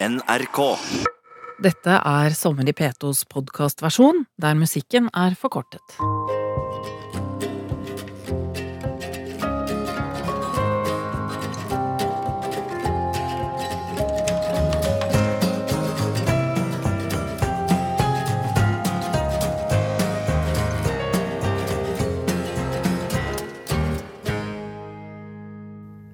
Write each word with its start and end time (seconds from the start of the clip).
NRK. 0.00 0.78
Dette 1.60 1.92
er 1.92 2.32
Sommer 2.32 2.64
i 2.64 2.72
P2s 2.72 3.26
podkastversjon, 3.28 4.22
der 4.40 4.56
musikken 4.56 5.10
er 5.12 5.36
forkortet. 5.36 5.84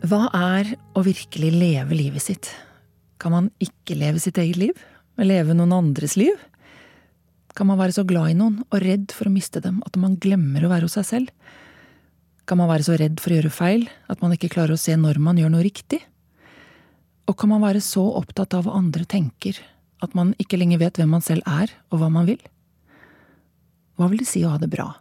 Hva 0.06 0.26
er 0.34 0.74
å 0.90 1.06
virkelig 1.06 1.54
leve 1.54 1.94
livet 1.94 2.26
sitt? 2.26 2.56
Kan 3.26 3.34
man 3.34 3.46
ikke 3.58 3.96
leve 3.98 4.20
sitt 4.22 4.36
eget 4.38 4.54
liv? 4.54 4.82
Leve 5.18 5.50
noen 5.58 5.72
andres 5.74 6.12
liv? 6.14 6.36
Kan 7.58 7.66
man 7.66 7.80
være 7.80 7.96
så 7.96 8.04
glad 8.06 8.30
i 8.30 8.36
noen 8.38 8.60
og 8.68 8.76
redd 8.78 9.10
for 9.10 9.26
å 9.26 9.32
miste 9.34 9.58
dem 9.64 9.80
at 9.82 9.96
man 9.98 10.12
glemmer 10.22 10.62
å 10.62 10.70
være 10.70 10.86
hos 10.86 10.94
seg 10.94 11.08
selv? 11.08 11.32
Kan 12.46 12.60
man 12.60 12.70
være 12.70 12.86
så 12.86 12.94
redd 13.00 13.18
for 13.18 13.34
å 13.34 13.40
gjøre 13.40 13.50
feil 13.50 13.88
at 14.06 14.22
man 14.22 14.36
ikke 14.36 14.52
klarer 14.52 14.76
å 14.76 14.78
se 14.78 14.94
når 14.94 15.18
man 15.18 15.40
gjør 15.42 15.50
noe 15.56 15.64
riktig? 15.66 15.98
Og 17.26 17.34
kan 17.34 17.50
man 17.50 17.64
være 17.64 17.82
så 17.82 18.04
opptatt 18.20 18.54
av 18.54 18.68
hva 18.68 18.76
andre 18.78 19.08
tenker 19.10 19.58
at 20.06 20.14
man 20.14 20.30
ikke 20.38 20.62
lenger 20.62 20.84
vet 20.84 21.02
hvem 21.02 21.10
man 21.16 21.26
selv 21.26 21.42
er 21.50 21.74
og 21.90 22.04
hva 22.04 22.12
man 22.12 22.30
vil? 22.30 22.38
Hva 23.98 24.06
vil 24.12 24.22
det 24.22 24.28
si 24.30 24.44
å 24.46 24.54
ha 24.54 24.62
det 24.62 24.70
bra? 24.70 24.92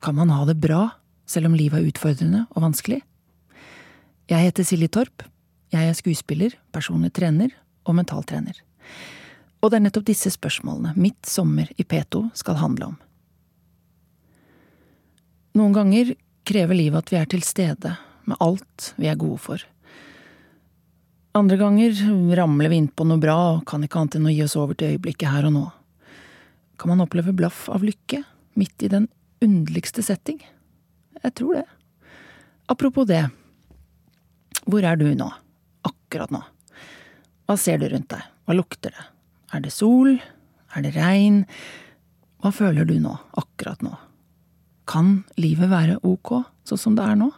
Kan 0.00 0.16
man 0.16 0.32
ha 0.32 0.48
det 0.48 0.56
bra 0.64 0.86
selv 1.28 1.52
om 1.52 1.60
livet 1.60 1.82
er 1.82 1.92
utfordrende 1.92 2.46
og 2.56 2.70
vanskelig? 2.70 3.02
Jeg 4.32 4.48
heter 4.48 4.64
Silje 4.64 4.88
Torp. 4.96 5.28
Jeg 5.72 5.88
er 5.88 5.96
skuespiller, 5.96 6.56
personlig 6.72 7.12
trener 7.16 7.54
og 7.84 7.96
mentaltrener. 7.98 8.58
Og 9.64 9.70
det 9.70 9.78
er 9.78 9.84
nettopp 9.86 10.06
disse 10.10 10.32
spørsmålene 10.34 10.92
mitt 11.00 11.24
sommer 11.28 11.70
i 11.80 11.86
P2 11.88 12.26
skal 12.36 12.60
handle 12.60 12.92
om. 12.92 12.96
Noen 15.54 15.72
ganger 15.72 16.12
krever 16.44 16.76
livet 16.76 17.00
at 17.00 17.12
vi 17.12 17.20
er 17.20 17.30
til 17.30 17.44
stede 17.46 17.94
med 18.28 18.40
alt 18.44 18.90
vi 19.00 19.08
er 19.08 19.20
gode 19.20 19.40
for. 19.40 19.62
Andre 21.34 21.56
ganger 21.58 21.96
ramler 22.38 22.70
vi 22.70 22.78
innpå 22.82 23.06
noe 23.08 23.22
bra 23.22 23.36
og 23.54 23.64
kan 23.66 23.82
ikke 23.82 24.02
annet 24.02 24.18
enn 24.20 24.28
å 24.30 24.34
gi 24.34 24.42
oss 24.44 24.56
over 24.60 24.76
til 24.78 24.94
øyeblikket 24.94 25.32
her 25.32 25.48
og 25.48 25.54
nå. 25.56 25.64
Kan 26.78 26.92
man 26.92 27.02
oppleve 27.06 27.34
blaff 27.34 27.64
av 27.72 27.86
lykke 27.86 28.20
midt 28.58 28.84
i 28.86 28.90
den 28.92 29.08
underligste 29.42 30.04
setting? 30.04 30.38
Jeg 31.22 31.34
tror 31.40 31.58
det. 31.58 31.64
Apropos 32.70 33.08
det. 33.08 33.24
Hvor 34.64 34.84
er 34.86 35.00
du 35.00 35.08
nå? 35.16 35.30
Akkurat 36.14 36.30
nå. 36.30 36.44
Hva 37.48 37.54
ser 37.58 37.80
du 37.82 37.88
rundt 37.90 38.12
deg? 38.12 38.22
Hva 38.46 38.54
lukter 38.54 38.92
det? 38.94 39.04
Er 39.50 39.62
det 39.64 39.72
sol? 39.74 40.12
Er 40.78 40.84
det 40.84 40.92
regn? 40.94 41.40
Hva 42.38 42.52
føler 42.54 42.86
du 42.86 43.00
nå, 43.02 43.16
akkurat 43.34 43.82
nå? 43.82 43.90
Kan 44.86 45.24
livet 45.42 45.72
være 45.72 45.96
ok, 46.06 46.44
sånn 46.70 46.78
som 46.78 46.94
det 46.94 47.02
er 47.02 47.18
nå? 47.18 47.32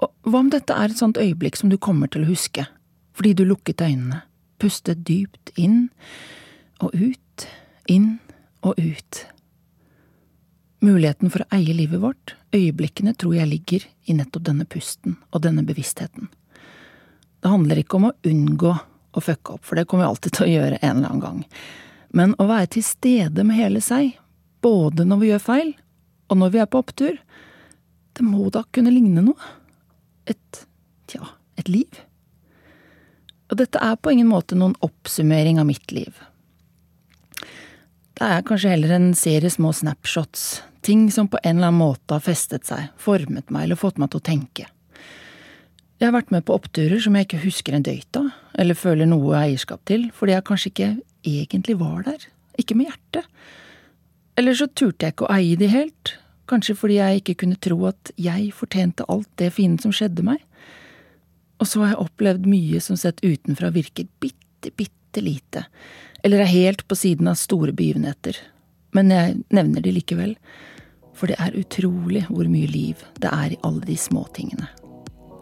Og 0.00 0.30
hva 0.30 0.40
om 0.40 0.48
dette 0.48 0.72
er 0.72 0.88
et 0.88 1.02
sånt 1.02 1.20
øyeblikk 1.20 1.60
som 1.60 1.68
du 1.68 1.76
kommer 1.76 2.08
til 2.08 2.24
å 2.24 2.30
huske, 2.30 2.64
fordi 3.12 3.34
du 3.36 3.44
lukket 3.44 3.84
øynene, 3.84 4.22
pustet 4.56 5.04
dypt 5.04 5.52
inn 5.60 5.90
og 6.80 6.96
ut, 6.96 7.46
inn 7.84 8.14
og 8.64 8.80
ut? 8.80 9.22
Muligheten 10.80 11.28
for 11.28 11.44
å 11.44 11.52
eie 11.60 11.76
livet 11.76 12.00
vårt, 12.00 12.38
øyeblikkene, 12.56 13.12
tror 13.12 13.36
jeg 13.36 13.52
ligger 13.52 13.88
i 14.08 14.16
nettopp 14.16 14.48
denne 14.48 14.64
pusten 14.64 15.20
og 15.34 15.44
denne 15.44 15.68
bevisstheten. 15.68 16.32
Det 17.42 17.50
handler 17.52 17.80
ikke 17.80 17.98
om 17.98 18.08
å 18.08 18.16
unngå 18.26 18.72
å 19.12 19.22
fucke 19.22 19.56
opp, 19.56 19.64
for 19.66 19.78
det 19.78 19.86
kommer 19.88 20.06
vi 20.06 20.12
alltid 20.12 20.36
til 20.36 20.46
å 20.46 20.52
gjøre 20.52 20.80
en 20.80 20.96
eller 20.96 21.10
annen 21.10 21.22
gang, 21.24 21.42
men 22.14 22.34
å 22.40 22.48
være 22.48 22.72
til 22.76 22.86
stede 22.86 23.44
med 23.46 23.58
hele 23.58 23.82
seg, 23.84 24.16
både 24.64 25.06
når 25.06 25.22
vi 25.22 25.30
gjør 25.32 25.44
feil 25.44 25.74
og 26.28 26.40
når 26.40 26.52
vi 26.54 26.60
er 26.62 26.68
på 26.70 26.82
opptur, 26.82 27.16
det 28.18 28.24
må 28.26 28.48
da 28.52 28.64
kunne 28.74 28.92
ligne 28.92 29.22
noe. 29.24 29.52
Et, 30.28 30.62
tja, 31.08 31.24
et 31.56 31.70
liv. 31.70 32.00
Og 33.48 33.60
dette 33.60 33.80
er 33.80 33.96
på 33.96 34.12
ingen 34.12 34.28
måte 34.28 34.58
noen 34.58 34.76
oppsummering 34.84 35.60
av 35.60 35.68
mitt 35.68 35.92
liv. 35.94 36.12
Det 38.18 38.26
er 38.26 38.44
kanskje 38.44 38.74
heller 38.74 38.96
en 38.96 39.12
serie 39.16 39.50
små 39.50 39.70
snapshots, 39.72 40.60
ting 40.84 41.06
som 41.14 41.30
på 41.30 41.38
en 41.44 41.56
eller 41.56 41.70
annen 41.70 41.80
måte 41.80 42.16
har 42.16 42.24
festet 42.24 42.66
seg, 42.68 42.90
formet 42.98 43.52
meg 43.54 43.68
eller 43.68 43.78
fått 43.78 44.00
meg 44.02 44.10
til 44.12 44.20
å 44.20 44.28
tenke. 44.28 44.66
Jeg 45.98 46.12
har 46.12 46.14
vært 46.14 46.28
med 46.30 46.44
på 46.46 46.54
oppturer 46.54 47.00
som 47.02 47.16
jeg 47.18 47.26
ikke 47.26 47.40
husker 47.42 47.74
en 47.74 47.82
døyt 47.82 48.16
av, 48.20 48.28
eller 48.54 48.78
føler 48.78 49.08
noe 49.10 49.34
eierskap 49.34 49.80
til, 49.90 50.04
fordi 50.14 50.36
jeg 50.36 50.46
kanskje 50.46 50.70
ikke 50.70 50.90
egentlig 51.26 51.74
var 51.80 52.04
der, 52.06 52.26
ikke 52.62 52.76
med 52.78 52.92
hjertet. 52.92 53.26
Eller 54.38 54.54
så 54.54 54.68
turte 54.70 55.08
jeg 55.08 55.16
ikke 55.16 55.26
å 55.26 55.34
eie 55.34 55.58
de 55.58 55.66
helt, 55.72 56.14
kanskje 56.46 56.78
fordi 56.78 57.00
jeg 57.00 57.22
ikke 57.22 57.36
kunne 57.42 57.58
tro 57.66 57.80
at 57.90 58.12
jeg 58.14 58.54
fortjente 58.54 59.08
alt 59.10 59.28
det 59.42 59.50
fine 59.58 59.82
som 59.82 59.90
skjedde 59.90 60.22
meg. 60.22 60.38
Og 61.58 61.66
så 61.66 61.82
har 61.82 61.96
jeg 61.96 62.02
opplevd 62.06 62.46
mye 62.46 62.78
som 62.84 63.00
sett 63.00 63.24
utenfra 63.26 63.74
virker 63.74 64.06
bitte, 64.22 64.70
bitte 64.70 65.24
lite, 65.24 65.66
eller 66.22 66.44
er 66.44 66.54
helt 66.54 66.86
på 66.86 66.94
siden 66.94 67.26
av 67.26 67.42
store 67.42 67.74
begivenheter, 67.74 68.38
men 68.94 69.10
jeg 69.10 69.40
nevner 69.50 69.82
de 69.82 69.98
likevel, 69.98 70.38
for 71.18 71.26
det 71.26 71.42
er 71.42 71.58
utrolig 71.58 72.28
hvor 72.30 72.46
mye 72.46 72.70
liv 72.70 73.02
det 73.18 73.34
er 73.34 73.56
i 73.56 73.64
alle 73.66 73.82
de 73.82 73.98
småtingene. 73.98 74.77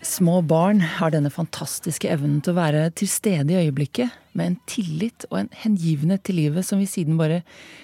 Små 0.00 0.40
barn 0.42 0.80
har 0.80 1.12
denne 1.12 1.30
fantastiske 1.30 2.08
evnen 2.10 2.40
til 2.42 2.54
å 2.54 2.58
være 2.58 2.86
til 2.98 3.10
stede 3.10 3.52
i 3.52 3.66
øyeblikket, 3.66 4.14
med 4.32 4.48
en 4.48 4.56
tillit 4.70 5.26
og 5.28 5.42
en 5.42 5.50
hengivenhet 5.62 6.22
til 6.24 6.38
livet 6.40 6.64
som 6.66 6.80
vi 6.80 6.88
siden 6.88 7.18
bare 7.20 7.42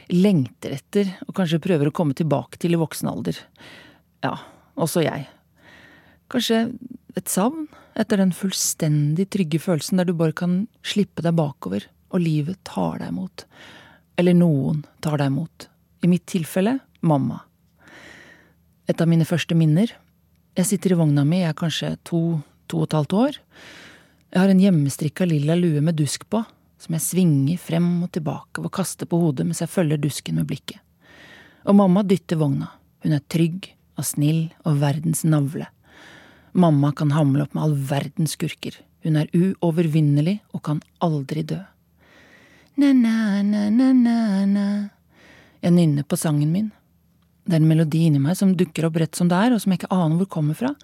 lengter 0.09 0.73
etter, 0.79 1.11
og 1.29 1.37
kanskje 1.37 1.61
prøver 1.63 1.91
å 1.91 1.95
komme 1.95 2.17
tilbake 2.17 2.61
til 2.63 2.75
i 2.75 2.81
voksen 2.81 3.11
alder. 3.11 3.39
Ja, 4.25 4.35
også 4.81 5.05
jeg. 5.05 5.29
Kanskje 6.33 6.63
et 7.19 7.31
savn 7.33 7.69
etter 7.99 8.21
den 8.21 8.33
fullstendig 8.37 9.29
trygge 9.35 9.61
følelsen 9.63 10.01
der 10.01 10.09
du 10.09 10.15
bare 10.17 10.37
kan 10.37 10.63
slippe 10.87 11.25
deg 11.25 11.37
bakover, 11.39 11.87
og 12.09 12.25
livet 12.25 12.61
tar 12.69 13.03
deg 13.03 13.13
imot. 13.13 13.45
Eller 14.19 14.35
noen 14.35 14.83
tar 15.05 15.21
deg 15.21 15.31
imot. 15.31 15.69
I 16.03 16.11
mitt 16.11 16.27
tilfelle 16.31 16.79
mamma. 17.01 17.43
Et 18.89 19.01
av 19.01 19.11
mine 19.11 19.27
første 19.29 19.55
minner. 19.59 19.93
Jeg 20.59 20.67
sitter 20.67 20.91
i 20.91 20.97
vogna 20.99 21.23
mi, 21.23 21.39
jeg 21.39 21.53
er 21.53 21.55
kanskje 21.55 21.89
to, 22.09 22.21
to 22.67 22.81
og 22.83 22.89
et 22.89 22.95
halvt 22.97 23.15
år. 23.15 23.37
Jeg 24.35 24.41
har 24.43 24.51
en 24.51 24.63
hjemmestrikka 24.65 25.27
lilla 25.31 25.55
lue 25.55 25.79
med 25.87 25.95
dusk 26.01 26.25
på, 26.27 26.41
som 26.83 26.97
jeg 26.97 27.05
svinger 27.05 27.61
frem 27.63 27.87
og 28.03 28.11
tilbake 28.17 28.59
og 28.65 28.73
kaster 28.75 29.07
på 29.07 29.21
hodet 29.23 29.47
mens 29.47 29.63
jeg 29.63 29.71
følger 29.71 30.01
dusken 30.03 30.35
med 30.41 30.49
blikket. 30.51 30.83
Og 31.63 31.79
mamma 31.79 32.03
dytter 32.03 32.41
vogna. 32.41 32.73
Hun 33.07 33.15
er 33.15 33.23
trygg 33.31 33.71
og 33.95 34.05
snill 34.09 34.49
og 34.67 34.81
verdens 34.83 35.23
navle. 35.23 35.69
Mamma 36.59 36.91
kan 36.91 37.15
hamle 37.15 37.47
opp 37.47 37.55
med 37.55 37.63
all 37.63 37.77
verdens 37.93 38.35
skurker. 38.35 38.75
Hun 39.07 39.15
er 39.21 39.31
uovervinnelig 39.31 40.41
og 40.51 40.65
kan 40.67 40.83
aldri 40.99 41.47
dø. 41.47 41.61
Na-na-na-na-na. 42.83 44.67
Jeg 45.63 45.75
nynner 45.79 46.03
på 46.03 46.19
sangen 46.19 46.51
min. 46.51 46.73
Det 47.49 47.57
er 47.57 47.63
en 47.63 47.71
melodi 47.71 48.03
inni 48.05 48.21
meg 48.21 48.37
som 48.37 48.53
dukker 48.57 48.85
opp 48.89 48.99
rett 49.01 49.17
som 49.17 49.31
det 49.31 49.39
er, 49.41 49.55
og 49.57 49.63
som 49.63 49.73
jeg 49.73 49.81
ikke 49.81 49.95
aner 49.97 50.21
hvor 50.21 50.29
kommer 50.37 50.57
fra. 50.59 50.75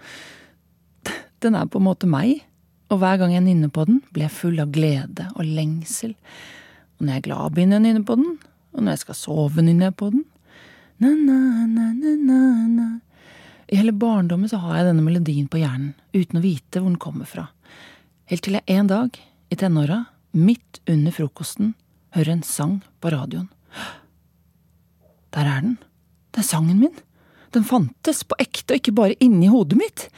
Den 1.44 1.58
er 1.58 1.69
på 1.69 1.76
en 1.76 1.84
måte 1.84 2.08
meg, 2.08 2.40
og 2.88 3.02
hver 3.02 3.19
gang 3.20 3.34
jeg 3.34 3.44
nynner 3.44 3.69
på 3.72 3.84
den, 3.88 4.00
blir 4.14 4.25
jeg 4.25 4.37
full 4.38 4.61
av 4.62 4.72
glede 4.72 5.28
og 5.34 5.44
lengsel. 5.44 6.14
Og 6.96 7.05
når 7.05 7.12
jeg 7.12 7.20
er 7.20 7.26
glad, 7.28 7.52
begynner 7.52 7.76
jeg 7.76 7.82
å 7.82 7.87
nynne 7.88 8.08
på 8.08 8.16
den, 8.20 8.31
og 8.72 8.81
når 8.81 8.96
jeg 8.96 9.02
skal 9.05 9.19
sove, 9.19 9.61
nynner 9.61 9.90
jeg 9.90 9.99
på 10.00 10.11
den. 10.14 10.25
Na-na-na-na-na. 11.05 12.88
I 13.69 13.78
hele 13.81 13.93
barndommen 13.96 14.49
så 14.49 14.60
har 14.62 14.78
jeg 14.78 14.88
denne 14.88 15.05
melodien 15.05 15.49
på 15.50 15.60
hjernen, 15.60 15.93
uten 16.17 16.40
å 16.40 16.44
vite 16.44 16.81
hvor 16.81 16.88
den 16.88 17.00
kommer 17.02 17.28
fra. 17.28 17.49
Helt 18.31 18.44
til 18.46 18.56
jeg 18.56 18.64
en 18.72 18.88
dag, 18.88 19.17
i 19.52 19.58
tenåra, 19.60 20.05
midt 20.32 20.81
under 20.88 21.12
frokosten, 21.12 21.75
hører 22.17 22.38
en 22.38 22.46
sang 22.46 22.78
på 23.05 23.12
radioen. 23.12 23.50
Der 25.34 25.50
er 25.50 25.60
den. 25.60 25.76
Det 26.34 26.42
er 26.42 26.48
sangen 26.48 26.81
min. 26.82 26.96
Den 27.54 27.64
fantes 27.66 28.25
på 28.26 28.34
ekte, 28.42 28.75
og 28.75 28.81
ikke 28.81 28.96
bare 28.98 29.19
inni 29.22 29.46
hodet 29.46 29.78
mitt. 29.78 30.08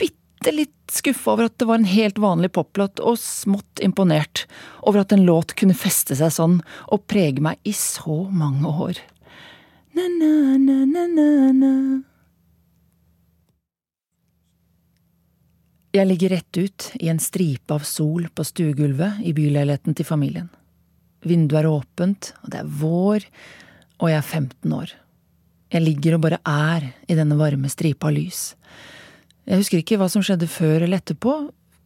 Bitte 0.00 0.54
litt 0.54 0.72
skuffa 0.88 1.34
over 1.34 1.50
at 1.50 1.58
det 1.60 1.68
var 1.68 1.76
en 1.82 1.90
helt 1.90 2.18
vanlig 2.22 2.50
poplåt, 2.56 3.02
og 3.04 3.20
smått 3.20 3.82
imponert 3.84 4.46
over 4.80 5.04
at 5.04 5.12
en 5.12 5.26
låt 5.28 5.52
kunne 5.58 5.76
feste 5.76 6.16
seg 6.16 6.32
sånn 6.32 6.62
og 6.88 7.04
prege 7.10 7.44
meg 7.44 7.60
i 7.68 7.74
så 7.76 8.24
mange 8.32 8.72
år. 8.88 8.96
Na-na-na-na-na. 9.98 11.74
Jeg 15.96 16.04
ligger 16.06 16.32
rett 16.36 16.56
ut 16.60 16.90
i 17.00 17.08
en 17.10 17.20
stripe 17.20 17.74
av 17.74 17.84
sol 17.88 18.28
på 18.32 18.44
stuegulvet 18.44 19.20
i 19.24 19.32
byleiligheten 19.36 19.96
til 19.98 20.06
familien. 20.06 20.48
Vinduet 21.26 21.64
er 21.64 21.68
åpent, 21.72 22.32
og 22.44 22.52
det 22.52 22.60
er 22.60 22.72
vår, 22.80 23.24
og 23.98 24.12
jeg 24.12 24.20
er 24.20 24.28
15 24.38 24.76
år. 24.78 24.92
Jeg 25.68 25.84
ligger 25.84 26.16
og 26.16 26.24
bare 26.24 26.40
er 26.48 26.92
i 27.08 27.16
denne 27.18 27.36
varme 27.36 27.68
stripa 27.72 28.08
av 28.08 28.16
lys. 28.16 28.54
Jeg 29.48 29.60
husker 29.60 29.82
ikke 29.82 29.98
hva 30.00 30.08
som 30.12 30.24
skjedde 30.24 30.48
før 30.50 30.84
eller 30.84 31.00
etterpå, 31.00 31.34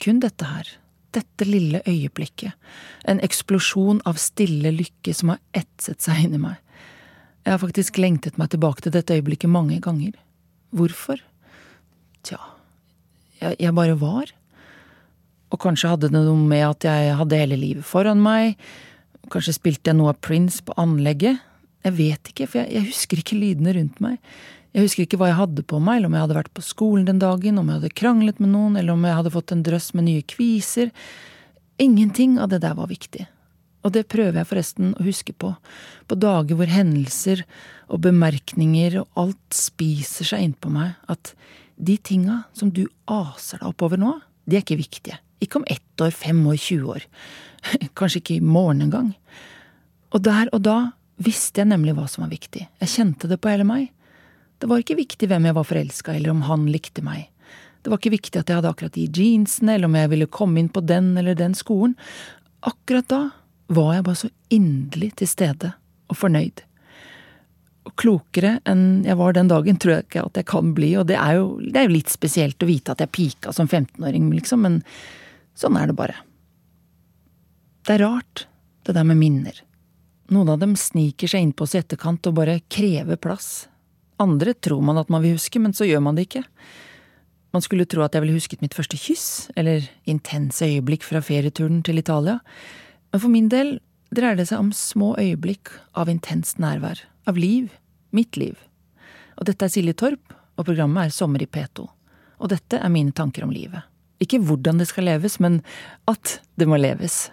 kun 0.03 0.23
dette 0.23 0.47
her. 0.47 0.71
Dette 1.13 1.47
lille 1.47 1.83
øyeblikket. 1.87 2.55
En 3.07 3.21
eksplosjon 3.23 4.01
av 4.09 4.21
stille 4.23 4.73
lykke 4.75 5.15
som 5.15 5.35
har 5.35 5.43
etset 5.55 6.03
seg 6.03 6.25
inni 6.25 6.41
meg. 6.43 6.59
Jeg 7.43 7.57
har 7.57 7.63
faktisk 7.63 7.99
lengtet 7.99 8.39
meg 8.39 8.53
tilbake 8.53 8.85
til 8.85 8.95
dette 8.95 9.15
øyeblikket 9.19 9.51
mange 9.51 9.81
ganger. 9.83 10.15
Hvorfor? 10.73 11.19
Tja, 12.23 12.39
jeg, 13.41 13.59
jeg 13.59 13.75
bare 13.75 13.99
var. 13.99 14.31
Og 15.53 15.61
kanskje 15.61 15.91
hadde 15.91 16.09
det 16.09 16.23
noe 16.23 16.39
med 16.39 16.65
at 16.65 16.87
jeg 16.87 17.17
hadde 17.19 17.41
hele 17.43 17.59
livet 17.59 17.87
foran 17.87 18.23
meg. 18.23 18.55
Kanskje 19.33 19.57
spilte 19.59 19.91
jeg 19.91 19.99
noe 19.99 20.15
av 20.15 20.23
Prince 20.25 20.63
på 20.65 20.75
anlegget. 20.81 21.43
Jeg 21.83 21.97
vet 21.99 22.31
ikke, 22.31 22.47
for 22.47 22.63
jeg, 22.63 22.73
jeg 22.77 22.89
husker 22.91 23.23
ikke 23.23 23.39
lydene 23.39 23.75
rundt 23.77 24.03
meg. 24.05 24.19
Jeg 24.73 24.87
husker 24.87 25.05
ikke 25.05 25.19
hva 25.21 25.29
jeg 25.29 25.41
hadde 25.41 25.65
på 25.69 25.83
meg, 25.85 25.99
eller 25.99 26.09
om 26.09 26.17
jeg 26.17 26.25
hadde 26.25 26.39
vært 26.39 26.55
på 26.57 26.65
skolen 26.65 27.05
den 27.09 27.21
dagen, 27.21 27.59
om 27.61 27.69
jeg 27.69 27.81
hadde 27.81 27.97
kranglet 27.99 28.41
med 28.41 28.53
noen, 28.55 28.79
eller 28.81 28.95
om 28.95 29.05
jeg 29.05 29.19
hadde 29.19 29.35
fått 29.35 29.53
en 29.53 29.65
drøss 29.67 29.91
med 29.99 30.07
nye 30.09 30.25
kviser. 30.25 30.93
Ingenting 31.83 32.39
av 32.41 32.53
det 32.53 32.63
der 32.65 32.77
var 32.79 32.89
viktig. 32.89 33.27
Og 33.83 33.93
det 33.97 34.07
prøver 34.13 34.39
jeg 34.39 34.49
forresten 34.49 34.95
å 34.95 35.05
huske 35.05 35.35
på, 35.35 35.51
på 36.07 36.19
dager 36.23 36.57
hvor 36.57 36.71
hendelser 36.71 37.43
og 37.91 38.05
bemerkninger 38.07 39.01
og 39.03 39.21
alt 39.25 39.59
spiser 39.59 40.29
seg 40.31 40.47
innpå 40.47 40.71
meg, 40.73 40.95
at 41.11 41.35
de 41.83 41.99
tinga 41.99 42.45
som 42.57 42.71
du 42.71 42.85
aser 43.11 43.59
deg 43.59 43.73
oppover 43.73 44.01
nå, 44.01 44.15
de 44.47 44.57
er 44.57 44.65
ikke 44.65 44.79
viktige. 44.81 45.19
Ikke 45.43 45.59
om 45.59 45.67
ett 45.71 46.03
år, 46.03 46.15
fem 46.15 46.39
år, 46.47 46.57
20 46.57 46.95
år. 46.95 47.07
Kanskje 47.99 48.23
ikke 48.23 48.39
i 48.39 48.45
morgen 48.47 48.87
engang. 48.87 49.13
Og 50.15 50.23
der 50.23 50.49
og 50.55 50.63
da 50.65 50.79
visste 51.25 51.63
jeg 51.63 51.71
nemlig 51.71 51.95
hva 51.97 52.07
som 52.11 52.25
var 52.25 52.33
viktig. 52.33 52.65
Jeg 52.83 52.93
kjente 52.93 53.31
det 53.31 53.39
på 53.43 53.51
hele 53.53 53.67
meg. 53.69 53.91
Det 54.63 54.69
var 54.71 54.83
ikke 54.83 54.99
viktig 55.01 55.29
hvem 55.31 55.49
jeg 55.49 55.57
var 55.57 55.67
forelska 55.67 56.15
eller 56.15 56.33
om 56.33 56.45
han 56.47 56.69
likte 56.71 57.05
meg. 57.05 57.29
Det 57.83 57.91
var 57.91 57.99
ikke 57.99 58.15
viktig 58.15 58.39
at 58.39 58.51
jeg 58.51 58.61
hadde 58.61 58.71
akkurat 58.71 58.95
de 58.95 59.09
jeansene, 59.11 59.75
eller 59.75 59.91
om 59.91 59.97
jeg 59.99 60.11
ville 60.13 60.29
komme 60.31 60.61
inn 60.63 60.69
på 60.71 60.85
den 60.87 61.17
eller 61.19 61.35
den 61.39 61.57
skolen. 61.59 61.97
Akkurat 62.63 63.09
da 63.11 63.23
var 63.73 63.97
jeg 63.97 64.05
bare 64.07 64.21
så 64.21 64.31
inderlig 64.55 65.09
til 65.19 65.31
stede 65.31 65.73
og 66.13 66.19
fornøyd. 66.21 66.63
Og 67.89 67.97
klokere 67.99 68.61
enn 68.71 69.03
jeg 69.03 69.19
var 69.19 69.35
den 69.35 69.51
dagen, 69.51 69.81
tror 69.83 69.97
jeg 69.97 70.07
ikke 70.07 70.23
at 70.29 70.39
jeg 70.39 70.49
kan 70.53 70.71
bli, 70.77 70.93
og 71.01 71.09
det 71.11 71.19
er 71.19 71.41
jo, 71.41 71.49
det 71.65 71.81
er 71.81 71.89
jo 71.89 71.97
litt 71.97 72.13
spesielt 72.13 72.63
å 72.63 72.71
vite 72.71 72.95
at 72.95 73.03
jeg 73.03 73.15
pika 73.17 73.55
som 73.57 73.67
15-åring, 73.67 74.31
liksom, 74.37 74.63
men 74.63 74.79
sånn 75.59 75.79
er 75.81 75.91
det 75.91 75.99
bare. 75.99 76.21
Det 77.83 77.97
er 77.97 78.05
rart, 78.07 78.47
det 78.87 78.95
der 78.95 79.09
med 79.09 79.19
minner. 79.19 79.59
Noen 80.33 80.49
av 80.49 80.63
dem 80.63 80.73
sniker 80.79 81.29
seg 81.29 81.45
innpå 81.45 81.67
oss 81.67 81.75
i 81.77 81.83
etterkant 81.83 82.25
og 82.31 82.39
bare 82.39 82.63
krever 82.73 83.19
plass. 83.21 83.67
Andre 84.23 84.55
tror 84.55 84.81
man 84.85 85.01
at 85.01 85.11
man 85.13 85.21
vil 85.25 85.37
huske, 85.37 85.61
men 85.61 85.75
så 85.77 85.85
gjør 85.85 86.01
man 86.07 86.17
det 86.17 86.29
ikke. 86.29 86.45
Man 87.53 87.65
skulle 87.65 87.85
tro 87.85 88.01
at 88.05 88.15
jeg 88.17 88.25
ville 88.25 88.39
husket 88.39 88.63
mitt 88.65 88.77
første 88.77 88.97
kyss, 88.97 89.51
eller 89.61 89.85
intense 90.09 90.65
øyeblikk 90.65 91.05
fra 91.05 91.21
ferieturen 91.25 91.83
til 91.85 92.01
Italia, 92.01 92.39
men 93.13 93.21
for 93.21 93.33
min 93.33 93.51
del 93.53 93.75
dreier 94.13 94.39
det 94.39 94.49
seg 94.49 94.63
om 94.63 94.71
små 94.73 95.13
øyeblikk 95.21 95.75
av 95.99 96.09
intenst 96.09 96.61
nærvær, 96.63 97.03
av 97.29 97.37
liv, 97.37 97.69
mitt 98.17 98.39
liv. 98.41 98.57
Og 99.37 99.49
dette 99.51 99.69
er 99.69 99.75
Silje 99.75 99.97
Torp, 100.01 100.33
og 100.57 100.69
programmet 100.69 101.11
er 101.11 101.17
Sommer 101.17 101.45
i 101.45 101.49
P2. 101.49 101.85
Og 102.41 102.53
dette 102.53 102.81
er 102.81 102.93
mine 102.93 103.13
tanker 103.13 103.45
om 103.45 103.53
livet. 103.53 103.85
Ikke 104.23 104.41
hvordan 104.41 104.81
det 104.81 104.89
skal 104.89 105.11
leves, 105.11 105.37
men 105.45 105.61
at 106.09 106.39
det 106.57 106.69
må 106.71 106.81
leves. 106.81 107.27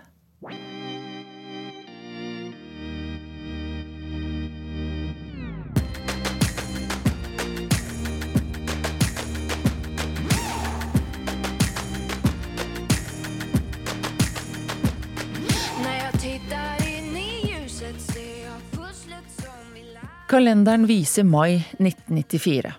Kalenderen 20.29 20.83
viser 20.85 21.23
mai 21.25 21.55
1994. 21.79 22.69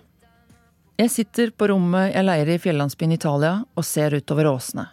Jeg 1.01 1.11
sitter 1.11 1.49
på 1.51 1.67
rommet 1.67 2.13
jeg 2.13 2.23
leier 2.23 2.51
i 2.53 2.61
fjellandsbyen 2.63 3.11
Italia 3.17 3.49
og 3.75 3.83
ser 3.83 4.15
utover 4.15 4.47
åsene. 4.53 4.85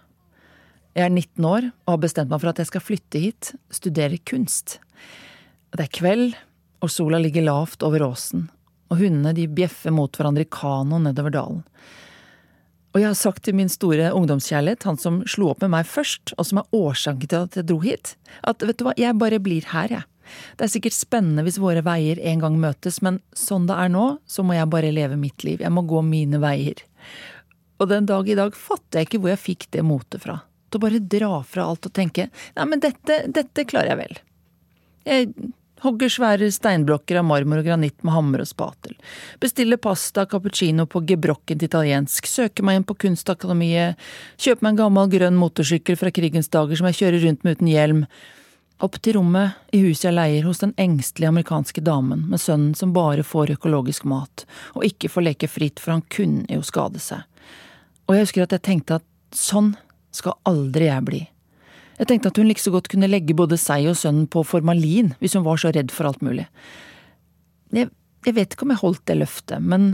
Jeg 0.99 1.07
er 1.07 1.13
19 1.13 1.47
år 1.47 1.69
og 1.69 1.93
har 1.93 2.01
bestemt 2.03 2.33
meg 2.33 2.43
for 2.43 2.51
at 2.51 2.59
jeg 2.59 2.71
skal 2.73 2.83
flytte 2.83 3.23
hit, 3.23 3.53
studere 3.71 4.19
kunst. 4.27 4.81
Det 5.71 5.87
er 5.87 5.93
kveld, 6.01 6.35
og 6.83 6.91
sola 6.91 7.23
ligger 7.23 7.47
lavt 7.47 7.87
over 7.87 8.09
åsen, 8.09 8.49
og 8.91 9.05
hundene 9.05 9.37
de 9.39 9.47
bjeffer 9.47 9.95
mot 9.95 10.19
hverandre 10.19 10.43
i 10.43 10.51
kano 10.51 10.99
nedover 11.07 11.39
dalen. 11.39 11.63
Og 12.91 13.05
jeg 13.05 13.13
har 13.13 13.19
sagt 13.23 13.47
til 13.47 13.55
min 13.55 13.71
store 13.71 14.11
ungdomskjærlighet, 14.11 14.83
han 14.83 14.99
som 14.99 15.23
slo 15.31 15.53
opp 15.53 15.63
med 15.63 15.77
meg 15.77 15.87
først, 15.87 16.35
og 16.35 16.51
som 16.51 16.59
er 16.59 16.75
årsaken 16.75 17.31
til 17.31 17.47
at 17.47 17.63
jeg 17.63 17.71
dro 17.71 17.79
hit, 17.87 18.17
at 18.43 18.67
vet 18.67 18.83
du 18.83 18.89
hva, 18.89 18.99
jeg 18.99 19.15
bare 19.23 19.39
blir 19.47 19.71
her, 19.77 20.01
jeg. 20.01 20.09
Det 20.57 20.67
er 20.67 20.73
sikkert 20.73 20.97
spennende 20.97 21.45
hvis 21.47 21.61
våre 21.63 21.83
veier 21.87 22.21
en 22.33 22.45
gang 22.45 22.59
møtes, 22.61 23.01
men 23.05 23.21
sånn 23.37 23.69
det 23.69 23.77
er 23.79 23.93
nå, 23.93 24.07
så 24.27 24.45
må 24.47 24.57
jeg 24.57 24.71
bare 24.73 24.95
leve 24.95 25.19
mitt 25.21 25.45
liv, 25.47 25.63
jeg 25.65 25.75
må 25.75 25.85
gå 25.89 26.03
mine 26.07 26.41
veier. 26.43 26.85
Og 27.79 27.91
den 27.91 28.09
dag 28.11 28.29
i 28.29 28.39
dag 28.39 28.57
fatter 28.59 29.01
jeg 29.01 29.09
ikke 29.09 29.23
hvor 29.23 29.35
jeg 29.35 29.45
fikk 29.45 29.69
det 29.75 29.85
motet 29.87 30.25
fra. 30.25 30.41
Til 30.69 30.81
å 30.81 30.85
bare 30.85 31.05
dra 31.17 31.43
fra 31.47 31.69
alt 31.71 31.87
og 31.89 31.95
tenke 31.97 32.29
nei, 32.29 32.67
men 32.67 32.83
dette, 32.83 33.23
dette 33.33 33.65
klarer 33.69 33.95
jeg 33.95 34.01
vel. 34.03 34.19
Jeg 35.09 35.31
hogger 35.85 36.11
svære 36.11 36.49
steinblokker 36.53 37.21
av 37.21 37.27
marmor 37.29 37.63
og 37.63 37.69
granitt 37.69 38.03
med 38.03 38.15
hammer 38.15 38.43
og 38.43 38.51
spatel. 38.51 38.97
Bestiller 39.43 39.81
pasta 39.81 40.27
cappuccino 40.29 40.89
på 40.91 41.05
gebrokkent 41.09 41.63
italiensk, 41.65 42.27
søker 42.27 42.67
meg 42.67 42.81
inn 42.81 42.89
på 42.89 42.99
Kunstakademiet, 43.05 44.01
kjøper 44.43 44.67
meg 44.67 44.75
en 44.75 44.83
gammel 44.83 45.13
grønn 45.15 45.39
motorsykkel 45.39 45.99
fra 46.01 46.13
krigens 46.15 46.51
dager 46.53 46.81
som 46.81 46.91
jeg 46.91 47.01
kjører 47.03 47.25
rundt 47.27 47.47
med 47.47 47.59
uten 47.59 47.73
hjelm. 47.73 48.05
Opp 48.79 49.01
til 49.03 49.17
rommet 49.17 49.57
i 49.75 49.81
huset 49.83 50.07
jeg 50.07 50.15
leier 50.15 50.45
hos 50.47 50.61
den 50.63 50.71
engstelige 50.79 51.33
amerikanske 51.33 51.83
damen 51.83 52.21
med 52.31 52.39
sønnen 52.39 52.77
som 52.79 52.93
bare 52.95 53.25
får 53.27 53.57
økologisk 53.57 54.05
mat, 54.07 54.45
og 54.79 54.87
ikke 54.87 55.11
får 55.11 55.25
leke 55.27 55.49
fritt 55.51 55.83
for 55.83 55.97
han 55.97 56.05
kunne 56.15 56.47
jo 56.47 56.63
skade 56.63 57.03
seg. 57.03 57.25
Og 58.07 58.15
jeg 58.15 58.29
husker 58.29 58.47
at 58.47 58.55
jeg 58.55 58.65
tenkte 58.69 59.01
at 59.01 59.07
sånn 59.35 59.73
skal 60.15 60.39
aldri 60.47 60.87
jeg 60.87 61.07
bli. 61.09 61.23
Jeg 61.99 62.07
tenkte 62.07 62.31
at 62.31 62.39
hun 62.39 62.47
like 62.47 62.63
så 62.63 62.71
godt 62.71 62.87
kunne 62.93 63.11
legge 63.11 63.35
både 63.35 63.59
seg 63.59 63.89
og 63.91 63.99
sønnen 63.99 64.29
på 64.31 64.45
formalin 64.47 65.11
hvis 65.19 65.35
hun 65.35 65.47
var 65.47 65.59
så 65.59 65.73
redd 65.75 65.91
for 65.91 66.07
alt 66.07 66.23
mulig. 66.23 66.47
Jeg, 67.75 67.91
jeg 68.27 68.37
vet 68.37 68.55
ikke 68.55 68.69
om 68.69 68.77
jeg 68.77 68.83
holdt 68.85 69.05
det 69.11 69.19
løftet, 69.19 69.59
men 69.59 69.91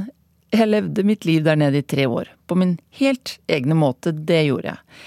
jeg 0.53 0.69
levde 0.69 1.07
mitt 1.09 1.25
liv 1.25 1.41
der 1.49 1.57
nede 1.59 1.81
i 1.81 1.89
tre 1.89 2.05
år, 2.05 2.29
på 2.47 2.59
min 2.61 2.77
helt 3.01 3.39
egne 3.49 3.75
måte, 3.81 4.13
det 4.13 4.45
gjorde 4.45 4.75
jeg. 4.75 5.01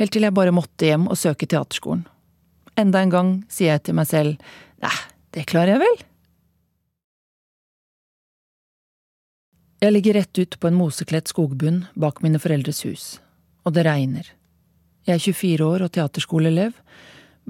Helt 0.00 0.16
til 0.16 0.24
jeg 0.24 0.34
bare 0.34 0.56
måtte 0.56 0.88
hjem 0.88 1.04
og 1.12 1.20
søke 1.20 1.46
teaterskolen. 1.46 2.06
Enda 2.78 3.02
en 3.02 3.12
gang 3.12 3.34
sier 3.52 3.74
jeg 3.74 3.84
til 3.86 3.98
meg 3.98 4.08
selv 4.08 4.52
nei, 4.82 4.96
det 5.34 5.46
klarer 5.50 5.76
jeg 5.76 5.82
vel. 5.82 6.00
Jeg 9.82 9.96
ligger 9.96 10.14
rett 10.14 10.38
ut 10.38 10.56
på 10.62 10.70
en 10.70 10.78
mosekledt 10.78 11.32
skogbunn 11.32 11.82
bak 11.98 12.20
mine 12.22 12.38
foreldres 12.38 12.84
hus, 12.86 13.06
og 13.66 13.74
det 13.74 13.82
regner. 13.88 14.28
Jeg 15.08 15.18
er 15.18 15.24
24 15.24 15.66
år 15.66 15.82
og 15.82 15.92
teaterskoleelev, 15.96 16.76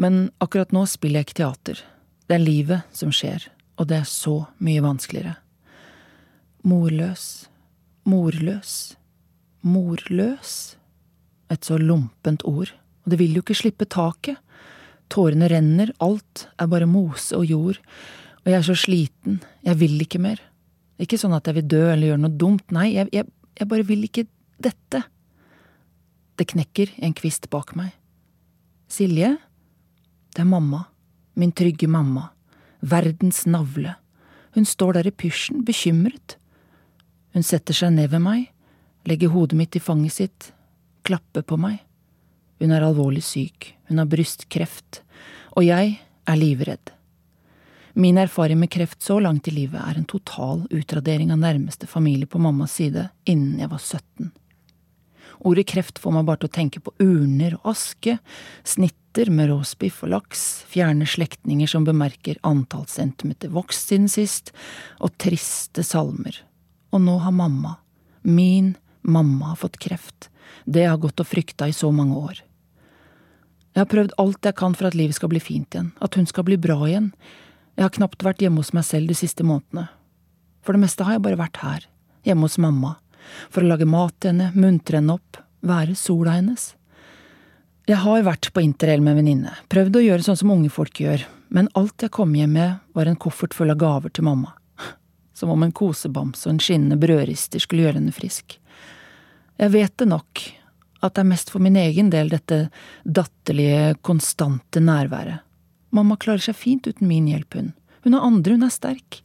men 0.00 0.30
akkurat 0.40 0.72
nå 0.72 0.86
spiller 0.88 1.20
jeg 1.20 1.28
ikke 1.28 1.40
teater. 1.42 1.82
Det 2.24 2.38
er 2.38 2.46
livet 2.46 2.96
som 2.96 3.12
skjer, 3.12 3.44
og 3.76 3.90
det 3.90 3.98
er 4.00 4.08
så 4.08 4.38
mye 4.64 4.80
vanskeligere. 4.80 5.34
Morløs, 6.64 7.50
morløs, 8.08 8.72
morløs. 9.60 10.54
Et 11.52 11.68
så 11.68 11.76
lompent 11.76 12.46
ord, 12.48 12.72
og 13.04 13.12
det 13.12 13.18
vil 13.20 13.36
jo 13.36 13.44
ikke 13.44 13.58
slippe 13.58 13.84
taket. 13.84 14.40
Tårene 15.12 15.48
renner, 15.52 15.92
alt 16.00 16.46
er 16.56 16.70
bare 16.72 16.88
mose 16.88 17.36
og 17.36 17.44
jord, 17.50 17.80
og 18.42 18.50
jeg 18.50 18.58
er 18.58 18.66
så 18.66 18.76
sliten, 18.78 19.40
jeg 19.62 19.78
vil 19.82 20.00
ikke 20.02 20.20
mer. 20.22 20.40
Ikke 21.02 21.18
sånn 21.20 21.34
at 21.36 21.48
jeg 21.48 21.60
vil 21.60 21.68
dø 21.74 21.82
eller 21.90 22.12
gjøre 22.12 22.22
noe 22.24 22.38
dumt, 22.40 22.64
nei, 22.74 22.92
jeg, 22.94 23.10
jeg, 23.12 23.28
jeg 23.58 23.68
bare 23.68 23.86
vil 23.86 24.06
ikke 24.08 24.26
dette. 24.62 25.02
Det 26.38 26.48
knekker 26.54 26.94
en 27.04 27.14
kvist 27.16 27.50
bak 27.52 27.74
meg. 27.78 27.92
Silje? 28.90 29.34
Det 30.32 30.42
er 30.42 30.48
mamma. 30.48 30.86
Min 31.36 31.52
trygge 31.52 31.88
mamma. 31.88 32.30
Verdens 32.80 33.44
navle. 33.46 33.94
Hun 34.56 34.66
står 34.68 34.98
der 34.98 35.08
i 35.08 35.14
pysjen, 35.16 35.62
bekymret. 35.64 36.36
Hun 37.32 37.44
setter 37.46 37.76
seg 37.76 37.94
ned 37.94 38.10
ved 38.12 38.20
meg, 38.24 38.48
legger 39.08 39.32
hodet 39.32 39.56
mitt 39.56 39.76
i 39.76 39.80
fanget 39.80 40.16
sitt, 40.18 40.50
klapper 41.06 41.44
på 41.46 41.56
meg. 41.60 41.80
Hun 42.60 42.74
er 42.74 42.84
alvorlig 42.84 43.24
syk, 43.24 43.72
hun 43.88 44.02
har 44.02 44.10
brystkreft, 44.10 45.01
og 45.52 45.64
jeg 45.66 45.96
er 46.28 46.38
livredd. 46.38 46.92
Min 47.94 48.16
erfaring 48.18 48.58
med 48.58 48.70
kreft 48.72 49.02
så 49.04 49.18
langt 49.20 49.48
i 49.48 49.52
livet 49.52 49.80
er 49.80 49.98
en 49.98 50.08
total 50.08 50.64
utradering 50.72 51.32
av 51.32 51.42
nærmeste 51.42 51.86
familie 51.86 52.26
på 52.26 52.40
mammas 52.40 52.78
side 52.80 53.10
innen 53.28 53.60
jeg 53.60 53.68
var 53.68 53.82
17. 53.82 54.30
Ordet 55.42 55.66
kreft 55.68 55.98
får 55.98 56.14
meg 56.14 56.24
bare 56.28 56.42
til 56.42 56.48
å 56.48 56.54
tenke 56.56 56.80
på 56.80 56.94
urner 57.02 57.56
og 57.58 57.72
aske, 57.74 58.16
snitter 58.64 59.28
med 59.34 59.50
råspiff 59.50 60.00
og 60.06 60.12
laks, 60.14 60.44
fjerne 60.70 61.08
slektninger 61.08 61.68
som 61.68 61.84
bemerker 61.84 62.38
antall 62.46 62.86
centimeter 62.88 63.50
vokst 63.52 63.90
siden 63.90 64.08
sist, 64.12 64.54
og 65.02 65.16
triste 65.20 65.84
salmer. 65.84 66.38
Og 66.94 67.02
nå 67.02 67.18
har 67.24 67.34
mamma, 67.34 67.74
min 68.22 68.76
mamma, 69.02 69.56
fått 69.58 69.80
kreft. 69.82 70.30
Det 70.64 70.86
har 70.86 71.00
gått 71.02 71.20
og 71.20 71.28
frykta 71.28 71.68
i 71.68 71.76
så 71.76 71.90
mange 71.92 72.16
år. 72.16 72.42
Jeg 73.72 73.80
har 73.80 73.88
prøvd 73.88 74.12
alt 74.20 74.44
jeg 74.44 74.56
kan 74.58 74.74
for 74.76 74.90
at 74.90 74.96
livet 74.98 75.16
skal 75.16 75.30
bli 75.32 75.40
fint 75.40 75.72
igjen, 75.72 75.92
at 76.04 76.16
hun 76.18 76.28
skal 76.28 76.44
bli 76.44 76.58
bra 76.60 76.76
igjen. 76.84 77.12
Jeg 77.78 77.86
har 77.86 77.94
knapt 77.96 78.24
vært 78.24 78.42
hjemme 78.44 78.60
hos 78.60 78.74
meg 78.76 78.84
selv 78.84 79.08
de 79.08 79.16
siste 79.16 79.46
månedene. 79.48 79.86
For 80.62 80.76
det 80.76 80.82
meste 80.84 81.06
har 81.06 81.16
jeg 81.16 81.24
bare 81.24 81.40
vært 81.40 81.62
her, 81.62 81.86
hjemme 82.28 82.46
hos 82.46 82.60
mamma, 82.60 82.96
for 83.48 83.64
å 83.64 83.70
lage 83.72 83.88
mat 83.88 84.14
til 84.20 84.34
henne, 84.34 84.52
muntre 84.54 85.00
henne 85.00 85.16
opp, 85.16 85.40
være 85.64 85.96
sola 85.98 86.36
hennes. 86.36 86.72
Jeg 87.88 87.98
har 88.04 88.26
vært 88.28 88.52
på 88.54 88.62
interrail 88.62 89.02
med 89.02 89.16
en 89.16 89.22
venninne, 89.22 89.54
prøvd 89.72 89.98
å 89.98 90.04
gjøre 90.04 90.26
sånn 90.28 90.38
som 90.38 90.52
unge 90.54 90.70
folk 90.70 91.00
gjør, 91.02 91.24
men 91.52 91.70
alt 91.78 92.04
jeg 92.04 92.12
kom 92.14 92.36
hjem 92.36 92.54
med, 92.54 92.76
var 92.94 93.08
en 93.08 93.18
koffert 93.18 93.56
full 93.56 93.72
av 93.72 93.80
gaver 93.80 94.12
til 94.12 94.28
mamma. 94.28 94.52
Som 95.36 95.50
om 95.50 95.64
en 95.64 95.72
kosebamse 95.74 96.46
og 96.46 96.54
en 96.54 96.62
skinnende 96.62 97.00
brødrister 97.00 97.60
skulle 97.60 97.86
gjøre 97.86 97.98
henne 97.98 98.14
frisk. 98.14 98.58
Jeg 99.60 99.72
vet 99.74 99.96
det 99.98 100.08
nok, 100.12 100.44
at 101.02 101.16
det 101.16 101.24
er 101.24 101.30
mest 101.32 101.50
for 101.50 101.62
min 101.62 101.76
egen 101.76 102.10
del, 102.12 102.30
dette 102.30 102.68
datterlige, 103.04 103.96
konstante 104.06 104.80
nærværet. 104.80 105.42
Mamma 105.92 106.16
klarer 106.16 106.40
seg 106.46 106.56
fint 106.56 106.86
uten 106.88 107.08
min 107.10 107.26
hjelp, 107.28 107.58
hun. 107.58 107.72
Hun 108.04 108.16
har 108.16 108.26
andre, 108.26 108.56
hun 108.56 108.66
er 108.66 108.72
sterk. 108.72 109.20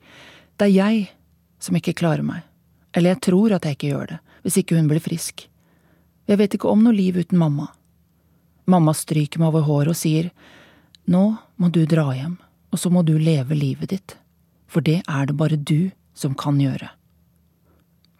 Det 0.57 0.67
er 0.67 0.73
jeg 0.73 1.05
som 1.63 1.77
ikke 1.77 1.95
klarer 1.97 2.25
meg. 2.25 2.43
Eller 2.97 3.13
jeg 3.13 3.23
tror 3.29 3.53
at 3.55 3.65
jeg 3.65 3.77
ikke 3.77 3.91
gjør 3.93 4.11
det, 4.13 4.19
hvis 4.43 4.57
ikke 4.61 4.77
hun 4.77 4.89
blir 4.89 5.03
frisk. 5.03 5.45
Jeg 6.27 6.41
vet 6.41 6.57
ikke 6.57 6.69
om 6.71 6.83
noe 6.83 6.95
liv 6.95 7.19
uten 7.21 7.39
mamma. 7.39 7.69
Mamma 8.67 8.91
stryker 8.97 9.39
meg 9.39 9.53
over 9.53 9.67
håret 9.67 9.93
og 9.93 9.99
sier, 9.99 10.31
Nå 11.07 11.23
må 11.55 11.69
du 11.71 11.85
dra 11.87 12.09
hjem, 12.11 12.35
og 12.73 12.81
så 12.81 12.91
må 12.91 13.05
du 13.07 13.13
leve 13.15 13.55
livet 13.55 13.93
ditt, 13.93 14.17
for 14.67 14.83
det 14.83 14.99
er 15.07 15.29
det 15.29 15.37
bare 15.39 15.55
du 15.55 15.93
som 16.17 16.35
kan 16.35 16.59
gjøre. 16.59 16.89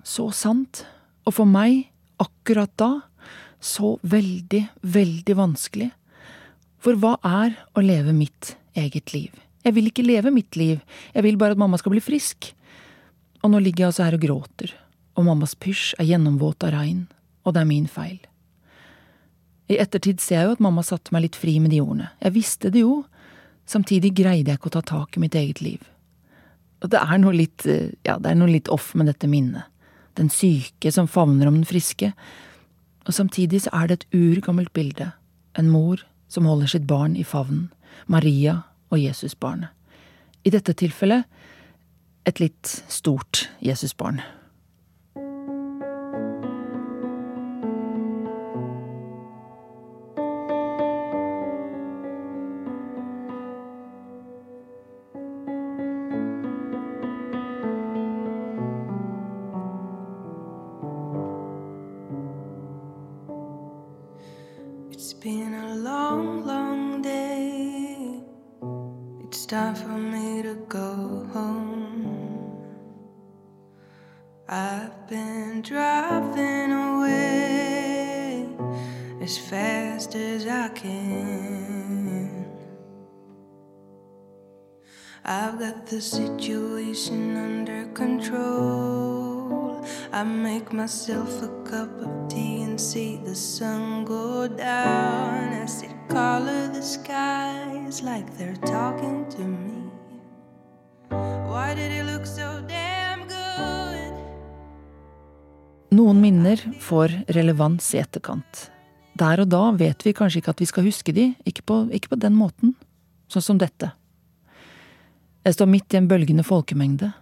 Så 0.08 0.30
sant, 0.32 0.86
og 1.28 1.36
for 1.36 1.50
meg, 1.50 1.90
akkurat 2.24 2.72
da, 2.80 2.92
så 3.64 3.96
veldig, 4.02 4.64
veldig 4.82 5.36
vanskelig. 5.38 5.90
For 6.84 6.98
hva 7.00 7.18
er 7.26 7.58
å 7.74 7.84
leve 7.84 8.14
mitt 8.16 8.56
eget 8.78 9.14
liv? 9.16 9.34
Jeg 9.66 9.76
vil 9.76 9.90
ikke 9.90 10.06
leve 10.06 10.32
mitt 10.32 10.56
liv, 10.56 10.80
jeg 11.14 11.26
vil 11.26 11.38
bare 11.40 11.58
at 11.58 11.60
mamma 11.60 11.80
skal 11.82 11.96
bli 11.96 12.04
frisk. 12.04 12.54
Og 13.44 13.52
nå 13.52 13.62
ligger 13.64 13.86
jeg 13.86 13.92
altså 13.92 14.06
her 14.06 14.18
og 14.18 14.24
gråter, 14.24 14.74
og 15.18 15.28
mammas 15.28 15.58
pysj 15.60 15.98
er 16.00 16.10
gjennomvåt 16.12 16.64
av 16.68 16.74
regn, 16.78 17.06
og 17.44 17.56
det 17.56 17.64
er 17.64 17.70
min 17.70 17.90
feil. 17.92 18.20
I 19.68 19.82
ettertid 19.84 20.22
ser 20.24 20.40
jeg 20.40 20.48
jo 20.48 20.56
at 20.56 20.64
mamma 20.64 20.84
satte 20.86 21.12
meg 21.12 21.26
litt 21.26 21.38
fri 21.38 21.58
med 21.60 21.74
de 21.74 21.82
ordene, 21.84 22.12
jeg 22.24 22.36
visste 22.38 22.72
det 22.72 22.86
jo, 22.86 23.02
samtidig 23.68 24.14
greide 24.16 24.54
jeg 24.54 24.62
ikke 24.62 24.72
å 24.72 24.78
ta 24.78 24.84
tak 24.96 25.18
i 25.18 25.24
mitt 25.26 25.36
eget 25.36 25.62
liv. 25.62 25.82
Og 26.86 26.92
det 26.94 27.02
er 27.02 27.20
noe 27.20 27.36
litt, 27.36 27.66
ja, 27.68 28.16
det 28.22 28.32
er 28.32 28.38
noe 28.38 28.54
litt 28.54 28.70
off 28.72 28.94
med 28.96 29.10
dette 29.10 29.28
minnet, 29.30 29.68
den 30.18 30.32
syke 30.34 30.92
som 30.94 31.10
favner 31.10 31.50
om 31.50 31.60
den 31.60 31.68
friske, 31.68 32.14
og 33.08 33.14
samtidig 33.14 33.62
så 33.64 33.72
er 33.74 33.88
det 33.88 34.00
et 34.00 34.08
urgammelt 34.14 34.74
bilde, 34.74 35.12
en 35.58 35.70
mor 35.72 36.04
som 36.28 36.46
holder 36.46 36.68
sitt 36.68 36.88
barn 36.88 37.16
i 37.16 37.24
favnen, 37.24 37.70
Maria 38.08 38.60
og 38.92 39.00
Jesusbarnet. 39.00 39.72
I 40.44 40.52
dette 40.52 40.76
tilfellet 40.76 41.24
et 42.28 42.40
litt 42.44 42.84
stort 42.92 43.48
Jesusbarn. 43.64 44.20
As 79.28 79.38
fast 79.38 80.16
as 80.16 80.48
I 80.48 80.70
can. 80.70 82.46
I've 85.26 85.60
got 85.60 85.86
the 85.86 86.00
situation 86.00 87.36
under 87.36 87.82
control. 87.92 89.84
I 90.14 90.24
make 90.24 90.72
myself 90.72 91.44
a 91.44 91.52
cup 91.72 91.92
of 92.00 92.30
tea 92.30 92.62
and 92.68 92.80
see 92.80 93.20
the 93.26 93.36
sun 93.36 94.06
go 94.06 94.48
down 94.48 95.52
as 95.52 95.84
it 95.84 95.98
color 96.08 96.70
the 96.78 96.82
skies 96.82 98.02
like 98.02 98.28
they're 98.38 98.62
talking 98.78 99.28
to 99.36 99.42
me. 99.42 99.92
Why 101.52 101.74
did 101.76 101.92
it 101.92 102.06
look 102.06 102.26
so 102.26 102.64
damn 102.66 103.28
good? 103.28 104.16
Noen 105.92 106.24
minner 106.24 106.64
får 106.80 107.12
relevans 107.28 107.94
i 107.94 108.00
etterkant. 108.00 108.77
Der 109.18 109.42
og 109.42 109.50
da 109.50 109.64
vet 109.78 110.04
vi 110.06 110.16
kanskje 110.16 110.42
ikke 110.42 110.54
at 110.54 110.62
vi 110.62 110.70
skal 110.70 110.86
huske 110.88 111.14
de, 111.16 111.32
ikke 111.48 111.64
på, 111.66 111.78
ikke 111.96 112.14
på 112.14 112.20
den 112.22 112.36
måten. 112.38 112.76
Sånn 113.32 113.46
som 113.46 113.62
dette. 113.62 113.92
Jeg 115.48 115.56
står 115.56 115.70
midt 115.72 115.96
i 115.96 116.02
en 116.02 116.10
bølgende 116.12 116.44
folkemengde. 116.46 117.14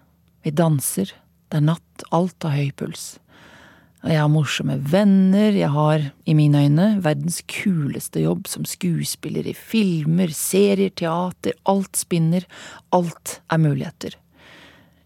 Vi 0.45 0.53
danser, 0.53 1.11
det 1.49 1.61
er 1.61 1.67
natt, 1.67 2.07
alt 2.15 2.45
har 2.45 2.55
høy 2.57 2.71
puls. 2.77 3.15
Jeg 4.05 4.19
har 4.21 4.29
morsomme 4.29 4.75
venner, 4.85 5.55
jeg 5.57 5.71
har, 5.73 6.03
i 6.29 6.33
mine 6.37 6.59
øyne, 6.67 6.87
verdens 7.01 7.39
kuleste 7.49 8.21
jobb 8.21 8.45
som 8.49 8.65
skuespiller 8.69 9.47
i 9.49 9.55
filmer, 9.57 10.29
serier, 10.29 10.91
teater, 10.93 11.55
alt 11.65 11.97
spinner, 11.97 12.45
alt 12.93 13.39
er 13.49 13.61
muligheter. 13.61 14.17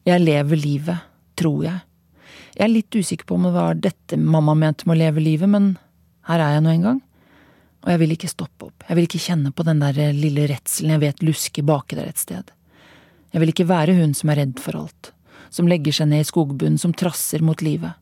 Jeg 0.07 0.23
lever 0.25 0.59
livet, 0.59 1.05
tror 1.39 1.63
jeg. 1.63 1.79
Jeg 2.57 2.65
er 2.65 2.73
litt 2.73 2.95
usikker 2.95 3.29
på 3.29 3.37
om 3.37 3.47
det 3.47 3.53
var 3.55 3.79
dette 3.79 4.19
mamma 4.19 4.57
mente 4.57 4.87
med 4.87 4.97
å 4.97 5.03
leve 5.05 5.23
livet, 5.23 5.47
men 5.47 5.71
her 6.29 6.43
er 6.45 6.55
jeg 6.55 6.65
nå 6.65 6.73
en 6.75 6.87
gang. 6.87 6.99
Og 7.79 7.93
jeg 7.93 8.01
vil 8.01 8.13
ikke 8.13 8.31
stoppe 8.31 8.67
opp, 8.67 8.83
jeg 8.89 8.97
vil 8.97 9.07
ikke 9.07 9.21
kjenne 9.23 9.53
på 9.55 9.63
den 9.63 9.79
der 9.79 10.11
lille 10.15 10.49
redselen 10.51 10.97
jeg 10.97 11.03
vet 11.05 11.23
lusker 11.23 11.65
baki 11.65 11.95
der 11.95 12.11
et 12.11 12.19
sted. 12.19 12.51
Jeg 13.31 13.41
vil 13.43 13.53
ikke 13.53 13.69
være 13.69 13.95
hun 13.99 14.15
som 14.17 14.31
er 14.33 14.41
redd 14.41 14.59
for 14.59 14.81
alt, 14.81 15.11
som 15.53 15.69
legger 15.69 15.95
seg 15.95 16.09
ned 16.11 16.25
i 16.25 16.27
skogbunnen, 16.27 16.79
som 16.81 16.95
trasser 16.97 17.43
mot 17.45 17.61
livet. 17.63 17.95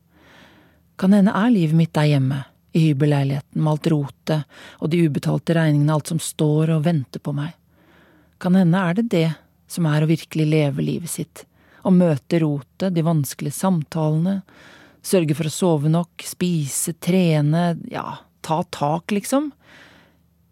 Kan 0.98 1.14
hende 1.14 1.36
er 1.36 1.52
livet 1.54 1.78
mitt 1.78 1.94
der 1.94 2.10
hjemme, 2.10 2.42
i 2.78 2.82
hybelleiligheten 2.90 3.62
med 3.64 3.72
alt 3.72 3.88
rotet 3.90 4.58
og 4.84 4.90
de 4.92 5.00
ubetalte 5.08 5.56
regningene, 5.58 5.94
alt 5.94 6.12
som 6.12 6.20
står 6.22 6.74
og 6.76 6.84
venter 6.86 7.22
på 7.24 7.34
meg. 7.34 7.54
Kan 8.42 8.58
hende 8.58 8.82
er 8.82 8.98
det 8.98 9.08
det 9.14 9.30
som 9.72 9.88
er 9.90 10.04
å 10.04 10.10
virkelig 10.10 10.46
leve 10.46 10.86
livet 10.86 11.12
sitt, 11.12 11.46
å 11.82 11.94
møte 11.94 12.42
rotet, 12.44 12.94
de 12.94 13.06
vanskelige 13.06 13.56
samtalene, 13.58 14.42
sørge 15.08 15.38
for 15.38 15.48
å 15.48 15.54
sove 15.54 15.92
nok, 15.92 16.26
spise, 16.28 16.94
trene, 17.04 17.78
ja, 17.92 18.20
ta 18.46 18.62
tak, 18.76 19.14
liksom. 19.16 19.52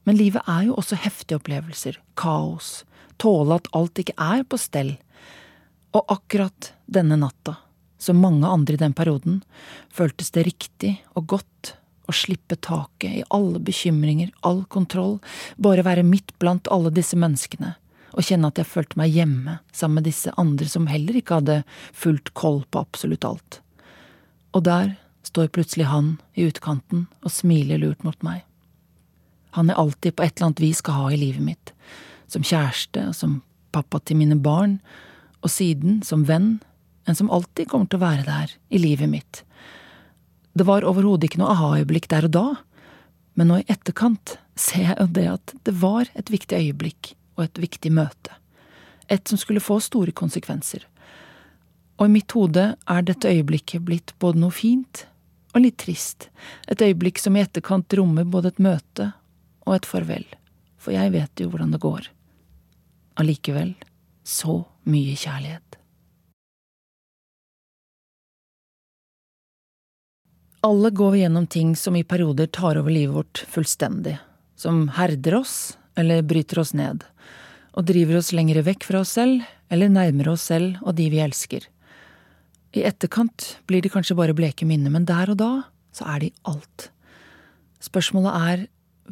Men 0.05 0.19
livet 0.19 0.45
er 0.47 0.67
jo 0.67 0.77
også 0.79 0.99
heftige 1.01 1.39
opplevelser, 1.39 1.97
kaos, 2.19 2.83
tåle 3.21 3.57
at 3.59 3.69
alt 3.75 4.01
ikke 4.01 4.17
er 4.21 4.43
på 4.47 4.59
stell. 4.61 4.95
Og 5.95 6.03
akkurat 6.11 6.73
denne 6.85 7.17
natta, 7.19 7.57
som 7.97 8.19
mange 8.21 8.47
andre 8.47 8.75
i 8.75 8.81
den 8.81 8.93
perioden, 8.93 9.41
føltes 9.89 10.31
det 10.35 10.45
riktig 10.49 10.93
og 11.15 11.31
godt 11.37 11.75
å 12.05 12.13
slippe 12.13 12.57
taket 12.61 13.21
i 13.21 13.25
alle 13.33 13.59
bekymringer, 13.65 14.29
all 14.45 14.63
kontroll, 14.69 15.17
bare 15.57 15.85
være 15.85 16.05
midt 16.05 16.35
blant 16.39 16.69
alle 16.69 16.93
disse 16.93 17.17
menneskene, 17.17 17.73
og 18.13 18.27
kjenne 18.27 18.51
at 18.51 18.61
jeg 18.61 18.69
følte 18.69 18.99
meg 19.01 19.15
hjemme 19.15 19.59
sammen 19.73 19.99
med 19.99 20.09
disse 20.11 20.31
andre 20.39 20.69
som 20.69 20.85
heller 20.91 21.17
ikke 21.17 21.41
hadde 21.41 21.61
fullt 21.97 22.35
koll 22.37 22.61
på 22.69 22.85
absolutt 22.85 23.25
alt. 23.27 23.61
Og 24.55 24.63
der 24.63 24.95
står 25.25 25.51
plutselig 25.51 25.89
han 25.91 26.15
i 26.37 26.45
utkanten 26.47 27.07
og 27.25 27.33
smiler 27.33 27.81
lurt 27.81 28.05
mot 28.07 28.17
meg. 28.23 28.43
Han 29.55 29.71
jeg 29.71 29.79
alltid 29.79 30.15
på 30.15 30.23
et 30.23 30.35
eller 30.35 30.49
annet 30.49 30.63
vis 30.63 30.81
skal 30.83 30.99
ha 30.99 31.09
i 31.11 31.19
livet 31.19 31.43
mitt, 31.43 31.73
som 32.27 32.43
kjæreste 32.43 33.09
som 33.15 33.41
pappa 33.75 33.99
til 34.03 34.19
mine 34.19 34.37
barn, 34.39 34.79
og 35.43 35.51
siden 35.51 36.01
som 36.03 36.25
venn, 36.27 36.59
en 37.05 37.17
som 37.17 37.29
alltid 37.31 37.69
kommer 37.69 37.89
til 37.89 37.99
å 37.99 38.05
være 38.05 38.25
der 38.27 38.55
i 38.73 38.81
livet 38.81 39.11
mitt. 39.11 39.43
Det 40.55 40.65
var 40.67 40.87
overhodet 40.87 41.29
ikke 41.29 41.41
noe 41.43 41.51
aha-øyeblikk 41.53 42.07
der 42.11 42.27
og 42.29 42.33
da, 42.35 42.47
men 43.35 43.51
nå 43.51 43.59
i 43.61 43.67
etterkant 43.71 44.37
ser 44.55 44.93
jeg 44.93 44.97
jo 45.01 45.07
det 45.17 45.27
at 45.33 45.53
det 45.67 45.75
var 45.81 46.09
et 46.15 46.31
viktig 46.31 46.57
øyeblikk 46.57 47.13
og 47.35 47.45
et 47.49 47.59
viktig 47.59 47.91
møte. 47.91 48.31
Et 49.11 49.21
som 49.27 49.37
skulle 49.37 49.61
få 49.61 49.81
store 49.83 50.15
konsekvenser. 50.15 50.87
Og 51.95 52.07
i 52.09 52.11
mitt 52.11 52.31
hode 52.35 52.65
er 52.75 53.05
dette 53.07 53.31
øyeblikket 53.31 53.85
blitt 53.87 54.13
både 54.19 54.41
noe 54.41 54.55
fint 54.55 55.05
og 55.55 55.63
litt 55.63 55.77
trist, 55.79 56.27
et 56.67 56.81
øyeblikk 56.83 57.21
som 57.21 57.37
i 57.37 57.43
etterkant 57.45 57.93
rommer 57.95 58.27
både 58.27 58.51
et 58.51 58.59
møte 58.59 59.13
og 59.63 59.77
et 59.77 59.87
farvel, 59.87 60.25
for 60.75 60.91
jeg 60.91 61.13
vet 61.15 61.39
jo 61.39 61.47
hvordan 61.53 61.71
det 61.71 61.83
går. 61.85 62.09
Allikevel 63.15 63.71
så 64.27 64.65
mye 64.91 65.15
kjærlighet. 65.15 65.79
Alle 70.65 70.89
går 70.89 71.11
vi 71.13 71.19
gjennom 71.21 71.45
ting 71.47 71.75
som 71.77 71.95
i 71.95 72.03
perioder 72.03 72.49
tar 72.49 72.79
over 72.79 72.91
livet 72.91 73.15
vårt 73.15 73.43
fullstendig, 73.53 74.17
som 74.57 74.87
herder 74.97 75.37
oss 75.37 75.77
eller 75.95 76.25
bryter 76.25 76.59
oss 76.59 76.73
ned, 76.73 77.05
og 77.77 77.85
driver 77.85 78.17
oss 78.19 78.33
lengre 78.33 78.65
vekk 78.65 78.87
fra 78.87 79.03
oss 79.05 79.13
selv 79.15 79.45
eller 79.69 79.93
nærmere 79.93 80.33
oss 80.33 80.47
selv 80.49 80.81
og 80.81 80.97
de 80.97 81.07
vi 81.13 81.21
elsker. 81.21 81.69
I 82.75 82.83
etterkant 82.83 83.55
blir 83.69 83.81
de 83.81 83.91
kanskje 83.91 84.17
bare 84.19 84.35
bleke 84.35 84.67
minner, 84.67 84.91
men 84.91 85.07
der 85.07 85.31
og 85.31 85.39
da 85.39 85.51
så 85.95 86.07
er 86.11 86.25
de 86.25 86.31
alt. 86.43 86.89
Spørsmålet 87.83 88.35
er 88.35 88.65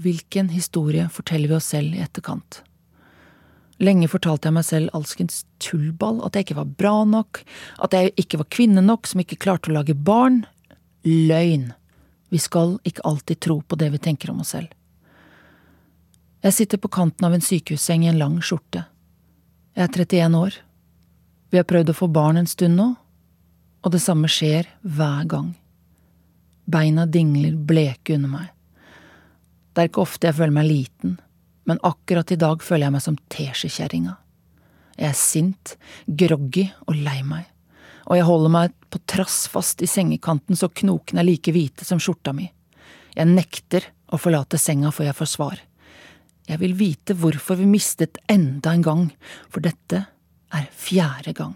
hvilken 0.04 0.50
historie 0.52 1.06
forteller 1.14 1.52
vi 1.52 1.58
oss 1.60 1.70
selv 1.72 1.96
i 1.96 2.02
etterkant? 2.04 2.60
Lenge 3.84 4.10
fortalte 4.12 4.50
jeg 4.50 4.56
meg 4.56 4.66
selv 4.68 4.92
alskens 4.98 5.44
tullball, 5.64 6.22
at 6.26 6.36
jeg 6.36 6.48
ikke 6.48 6.60
var 6.60 6.74
bra 6.80 6.96
nok, 7.08 7.42
at 7.84 7.96
jeg 7.96 8.14
ikke 8.20 8.40
var 8.42 8.50
kvinne 8.54 8.84
nok 8.84 9.08
som 9.10 9.24
ikke 9.24 9.40
klarte 9.42 9.72
å 9.72 9.78
lage 9.78 9.96
barn, 9.96 10.44
Løgn. 11.04 11.74
Vi 12.32 12.40
skal 12.40 12.78
ikke 12.88 13.04
alltid 13.06 13.42
tro 13.44 13.60
på 13.62 13.78
det 13.80 13.90
vi 13.94 14.00
tenker 14.02 14.32
om 14.32 14.40
oss 14.44 14.54
selv. 14.56 14.72
Jeg 16.44 16.56
sitter 16.56 16.80
på 16.80 16.92
kanten 16.92 17.28
av 17.28 17.36
en 17.36 17.44
sykehusseng 17.44 18.06
i 18.06 18.12
en 18.12 18.20
lang 18.20 18.38
skjorte. 18.44 18.86
Jeg 19.76 19.84
er 19.84 19.92
31 19.92 20.38
år. 20.40 20.58
Vi 21.52 21.60
har 21.60 21.68
prøvd 21.68 21.92
å 21.92 21.98
få 21.98 22.08
barn 22.12 22.40
en 22.40 22.50
stund 22.50 22.80
nå, 22.80 22.88
og 23.84 23.94
det 23.94 24.02
samme 24.02 24.30
skjer 24.32 24.70
hver 24.82 25.28
gang. 25.30 25.54
Beina 26.66 27.06
dingler 27.06 27.56
bleke 27.60 28.16
under 28.16 28.32
meg. 28.32 28.50
Det 29.74 29.84
er 29.84 29.90
ikke 29.90 30.06
ofte 30.06 30.30
jeg 30.30 30.38
føler 30.38 30.56
meg 30.56 30.70
liten, 30.70 31.18
men 31.68 31.82
akkurat 31.84 32.32
i 32.32 32.40
dag 32.40 32.64
føler 32.64 32.88
jeg 32.88 32.96
meg 32.96 33.04
som 33.04 33.20
teskjekjerringa. 33.36 34.18
Jeg 35.00 35.10
er 35.10 35.18
sint, 35.18 35.76
groggy 36.08 36.70
og 36.86 36.96
lei 36.96 37.20
meg 37.26 37.50
og 38.04 38.18
jeg 38.18 38.28
holder 38.28 38.52
meg 38.52 38.74
på 38.92 39.02
trass 39.10 39.46
fast 39.52 39.84
i 39.84 39.90
sengekanten 39.90 40.58
så 40.60 40.70
knokene 40.70 41.24
er 41.24 41.30
like 41.30 41.54
hvite 41.56 41.88
som 41.88 42.02
skjorta 42.04 42.34
mi. 42.36 42.50
Jeg 43.16 43.30
nekter 43.30 43.88
å 44.14 44.20
forlate 44.20 44.60
senga 44.60 44.92
før 44.94 45.10
jeg 45.10 45.20
får 45.20 45.32
svar. 45.32 45.62
Jeg 46.50 46.60
vil 46.60 46.74
vite 46.76 47.16
hvorfor 47.16 47.60
vi 47.62 47.70
mistet 47.70 48.20
enda 48.28 48.74
en 48.74 48.84
gang, 48.84 49.04
for 49.48 49.64
dette 49.64 50.04
er 50.54 50.66
fjerde 50.76 51.34
gang. 51.38 51.54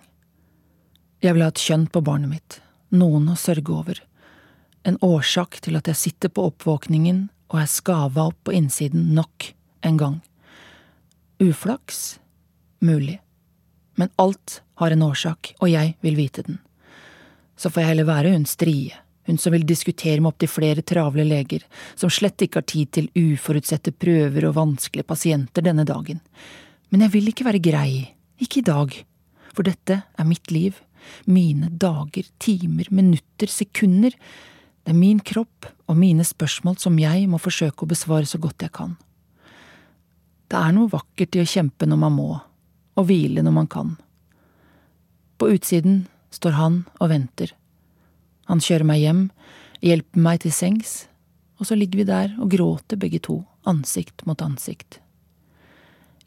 Jeg 1.24 1.34
vil 1.34 1.46
ha 1.46 1.52
et 1.52 1.62
kjønn 1.62 1.88
på 1.92 2.04
barnet 2.06 2.32
mitt, 2.32 2.60
noen 2.94 3.30
å 3.32 3.38
sørge 3.40 3.74
over, 3.74 4.02
en 4.88 5.00
årsak 5.04 5.60
til 5.66 5.76
at 5.76 5.90
jeg 5.90 6.00
sitter 6.00 6.32
på 6.32 6.46
oppvåkningen 6.52 7.26
og 7.52 7.62
er 7.62 7.72
skava 7.72 8.30
opp 8.30 8.40
på 8.48 8.56
innsiden 8.56 9.12
nok 9.18 9.52
en 9.88 10.00
gang. 10.00 10.20
Uflaks? 11.44 12.20
Mulig 12.80 13.18
men 13.98 14.10
alt 14.16 14.62
har 14.74 14.94
en 14.94 15.04
årsak, 15.04 15.56
og 15.58 15.70
jeg 15.72 15.96
vil 16.06 16.18
vite 16.18 16.46
den. 16.46 16.60
Så 17.58 17.72
får 17.74 17.82
jeg 17.82 17.92
heller 17.92 18.10
være 18.10 18.34
hun 18.36 18.46
strie, 18.46 18.94
hun 19.26 19.40
som 19.42 19.56
vil 19.56 19.66
diskutere 19.68 20.22
med 20.22 20.36
opptil 20.36 20.52
flere 20.54 20.86
travle 20.86 21.26
leger, 21.26 21.66
som 21.98 22.14
slett 22.14 22.46
ikke 22.46 22.62
har 22.62 22.68
tid 22.70 22.92
til 22.94 23.10
uforutsette 23.18 23.96
prøver 23.98 24.46
og 24.48 24.58
vanskelige 24.60 25.10
pasienter 25.10 25.66
denne 25.66 25.86
dagen. 25.90 26.22
Men 26.94 27.08
jeg 27.08 27.16
vil 27.16 27.32
ikke 27.34 27.48
være 27.50 27.64
grei, 27.64 27.92
ikke 28.38 28.62
i 28.62 28.68
dag, 28.70 28.94
for 29.56 29.66
dette 29.66 30.04
er 30.06 30.30
mitt 30.30 30.54
liv, 30.54 30.78
mine 31.26 31.70
dager, 31.72 32.28
timer, 32.40 32.90
minutter, 32.92 33.52
sekunder, 33.52 34.16
det 34.88 34.94
er 34.94 34.98
min 34.98 35.20
kropp 35.20 35.68
og 35.92 35.98
mine 36.00 36.24
spørsmål 36.24 36.78
som 36.80 37.00
jeg 37.02 37.26
må 37.28 37.40
forsøke 37.44 37.84
å 37.84 37.92
besvare 37.92 38.28
så 38.30 38.40
godt 38.40 38.64
jeg 38.64 38.72
kan. 38.78 38.96
Det 40.48 40.56
er 40.56 40.72
noe 40.72 40.88
vakkert 40.94 41.36
i 41.36 41.42
å 41.44 41.50
kjempe 41.50 41.90
når 41.90 42.00
man 42.06 42.16
må, 42.16 42.30
og 42.96 43.10
hvile 43.10 43.44
når 43.44 43.56
man 43.58 43.68
kan. 43.68 43.98
På 45.38 45.50
utsiden 45.52 46.06
står 46.32 46.56
han 46.56 46.78
og 47.02 47.12
venter. 47.12 47.52
Han 48.48 48.64
kjører 48.64 48.88
meg 48.88 49.04
hjem, 49.04 49.22
hjelper 49.84 50.24
meg 50.24 50.40
til 50.46 50.56
sengs, 50.56 50.96
og 51.60 51.68
så 51.68 51.76
ligger 51.76 52.00
vi 52.00 52.08
der 52.08 52.32
og 52.40 52.54
gråter 52.54 53.00
begge 53.02 53.20
to, 53.28 53.42
ansikt 53.68 54.24
mot 54.30 54.40
ansikt. 54.42 55.02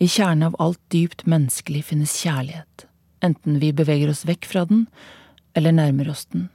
I 0.01 0.09
kjernen 0.09 0.51
av 0.51 0.61
alt 0.61 0.81
dypt 0.92 1.25
menneskelig 1.29 1.87
finnes 1.90 2.12
kjærlighet, 2.21 2.87
enten 3.24 3.61
vi 3.62 3.72
beveger 3.76 4.11
oss 4.12 4.24
vekk 4.28 4.48
fra 4.48 4.64
den 4.68 4.87
eller 5.54 5.74
nærmer 5.74 6.11
oss 6.12 6.26
den. 6.30 6.48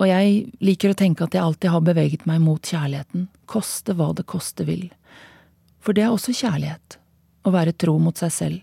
Og 0.00 0.08
jeg 0.08 0.46
liker 0.64 0.92
å 0.92 0.96
tenke 0.96 1.26
at 1.26 1.36
jeg 1.36 1.44
alltid 1.44 1.74
har 1.74 1.84
beveget 1.84 2.24
meg 2.28 2.40
mot 2.40 2.64
kjærligheten, 2.64 3.28
koste 3.44 3.92
hva 3.96 4.14
det 4.16 4.24
koste 4.30 4.64
vil. 4.64 4.88
For 5.80 5.96
det 5.96 6.06
er 6.06 6.14
også 6.14 6.32
kjærlighet, 6.36 6.96
å 7.44 7.52
være 7.52 7.76
tro 7.76 7.98
mot 8.00 8.16
seg 8.16 8.32
selv, 8.32 8.60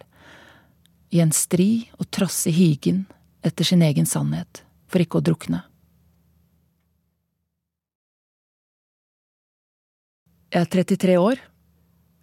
i 1.14 1.22
en 1.24 1.32
stri 1.32 1.88
og 2.02 2.10
trassig 2.12 2.52
higen 2.58 3.06
etter 3.46 3.68
sin 3.68 3.86
egen 3.86 4.10
sannhet, 4.10 4.64
for 4.90 5.04
ikke 5.04 5.22
å 5.22 5.28
drukne. 5.30 5.62
Jeg 10.52 10.64
er 10.64 10.72
33 10.74 11.16
år. 11.20 11.40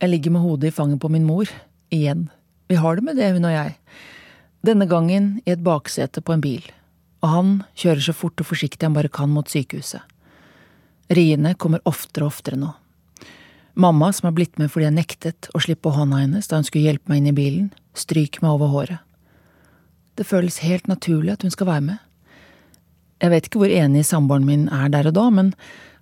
Jeg 0.01 0.11
ligger 0.11 0.33
med 0.35 0.43
hodet 0.43 0.71
i 0.71 0.75
fanget 0.75 1.01
på 1.01 1.11
min 1.13 1.27
mor. 1.29 1.49
Igjen. 1.93 2.27
Vi 2.73 2.77
har 2.81 2.97
det 2.97 3.05
med 3.05 3.19
det, 3.21 3.31
hun 3.37 3.45
og 3.47 3.53
jeg. 3.53 3.77
Denne 4.65 4.87
gangen 4.89 5.43
i 5.45 5.53
et 5.53 5.61
baksete 5.61 6.23
på 6.25 6.33
en 6.33 6.41
bil, 6.41 6.65
og 7.21 7.29
han 7.29 7.49
kjører 7.77 8.01
så 8.07 8.15
fort 8.17 8.41
og 8.41 8.49
forsiktig 8.49 8.87
han 8.87 8.95
bare 8.97 9.11
kan 9.13 9.29
mot 9.29 9.51
sykehuset. 9.51 10.01
Riene 11.13 11.53
kommer 11.61 11.85
oftere 11.85 12.25
og 12.25 12.33
oftere 12.33 12.57
nå. 12.57 12.71
Mamma, 13.77 14.09
som 14.13 14.31
har 14.31 14.37
blitt 14.39 14.57
med 14.57 14.73
fordi 14.73 14.87
jeg 14.87 14.97
nektet 14.97 15.51
å 15.53 15.61
slippe 15.61 15.93
hånda 15.93 16.23
hennes 16.23 16.49
da 16.49 16.57
hun 16.57 16.65
skulle 16.65 16.87
hjelpe 16.87 17.13
meg 17.13 17.21
inn 17.21 17.29
i 17.35 17.37
bilen, 17.37 17.69
stryker 17.93 18.41
meg 18.41 18.57
over 18.57 18.73
håret. 18.73 19.05
Det 20.17 20.25
føles 20.25 20.63
helt 20.65 20.89
naturlig 20.89 21.35
at 21.35 21.45
hun 21.45 21.53
skal 21.53 21.69
være 21.69 21.89
med. 21.91 22.03
Jeg 23.21 23.35
vet 23.35 23.49
ikke 23.51 23.67
hvor 23.67 23.79
enig 23.83 24.09
samboeren 24.09 24.49
min 24.49 24.69
er 24.73 24.89
der 24.95 25.11
og 25.11 25.19
da, 25.19 25.27
men 25.29 25.53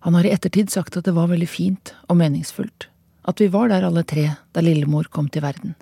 han 0.07 0.15
har 0.15 0.29
i 0.29 0.37
ettertid 0.37 0.71
sagt 0.71 1.01
at 1.01 1.09
det 1.09 1.17
var 1.19 1.33
veldig 1.33 1.51
fint 1.51 1.97
og 2.07 2.21
meningsfullt, 2.21 2.87
at 3.27 3.43
vi 3.43 3.51
var 3.51 3.73
der 3.73 3.89
alle 3.89 4.07
tre 4.07 4.37
da 4.55 4.63
lillemor 4.63 5.11
kom 5.11 5.27
til 5.33 5.43
verden. 5.43 5.75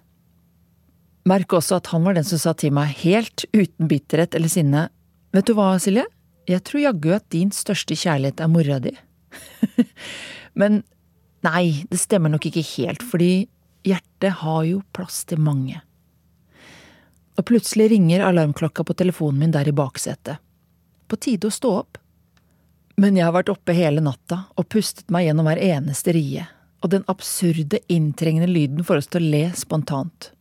Merk 1.28 1.52
også 1.52 1.80
at 1.80 1.90
han 1.92 2.06
var 2.06 2.16
den 2.16 2.26
som 2.26 2.40
sa 2.40 2.54
til 2.56 2.72
meg, 2.74 2.94
helt 3.02 3.44
uten 3.52 3.90
bitterhet 3.90 4.34
eller 4.36 4.52
sinne, 4.52 4.86
vet 5.34 5.46
du 5.48 5.52
hva, 5.58 5.74
Silje, 5.82 6.06
jeg 6.48 6.64
tror 6.66 6.82
jaggu 6.82 7.10
at 7.14 7.28
din 7.32 7.52
største 7.54 7.96
kjærlighet 7.98 8.40
er 8.40 8.50
mora 8.50 8.80
di. 8.82 8.94
men 10.60 10.82
Nei, 11.40 11.86
det 11.88 11.96
stemmer 11.96 12.28
nok 12.28 12.50
ikke 12.50 12.64
helt, 12.76 13.00
fordi 13.00 13.48
hjertet 13.86 14.42
har 14.42 14.64
jo 14.68 14.82
plass 14.92 15.22
til 15.28 15.40
mange. 15.40 15.78
Og 17.40 17.46
plutselig 17.48 17.88
ringer 17.94 18.26
alarmklokka 18.26 18.84
på 18.84 18.96
telefonen 18.98 19.40
min 19.40 19.54
der 19.54 19.70
i 19.70 19.72
baksetet. 19.72 20.36
På 21.08 21.16
tide 21.16 21.48
å 21.48 21.54
stå 21.54 21.70
opp. 21.78 21.96
Men 23.00 23.16
jeg 23.16 23.24
har 23.24 23.32
vært 23.32 23.48
oppe 23.48 23.72
hele 23.72 24.02
natta 24.04 24.42
og 24.60 24.68
pustet 24.68 25.08
meg 25.08 25.30
gjennom 25.30 25.48
hver 25.48 25.62
eneste 25.64 26.12
rie, 26.12 26.44
og 26.84 26.92
den 26.92 27.06
absurde, 27.08 27.80
inntrengende 27.88 28.50
lyden 28.50 28.84
får 28.84 29.00
oss 29.00 29.08
til 29.08 29.24
å 29.24 29.32
le 29.32 29.42
spontant. 29.56 30.34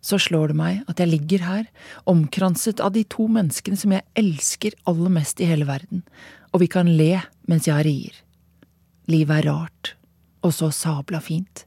Så 0.00 0.18
slår 0.18 0.52
det 0.52 0.56
meg 0.56 0.84
at 0.88 1.00
jeg 1.00 1.12
ligger 1.12 1.44
her, 1.44 1.66
omkranset 2.08 2.80
av 2.80 2.94
de 2.94 3.04
to 3.04 3.26
menneskene 3.28 3.76
som 3.76 3.92
jeg 3.92 4.06
elsker 4.18 4.76
aller 4.88 5.12
mest 5.12 5.40
i 5.40 5.48
hele 5.50 5.68
verden, 5.68 6.04
og 6.52 6.64
vi 6.64 6.70
kan 6.72 6.88
le 6.88 7.20
mens 7.50 7.68
jeg 7.68 7.84
rier. 7.86 8.14
Livet 9.10 9.42
er 9.42 9.50
rart, 9.50 9.94
og 10.40 10.54
så 10.56 10.70
sabla 10.72 11.20
fint. 11.20 11.66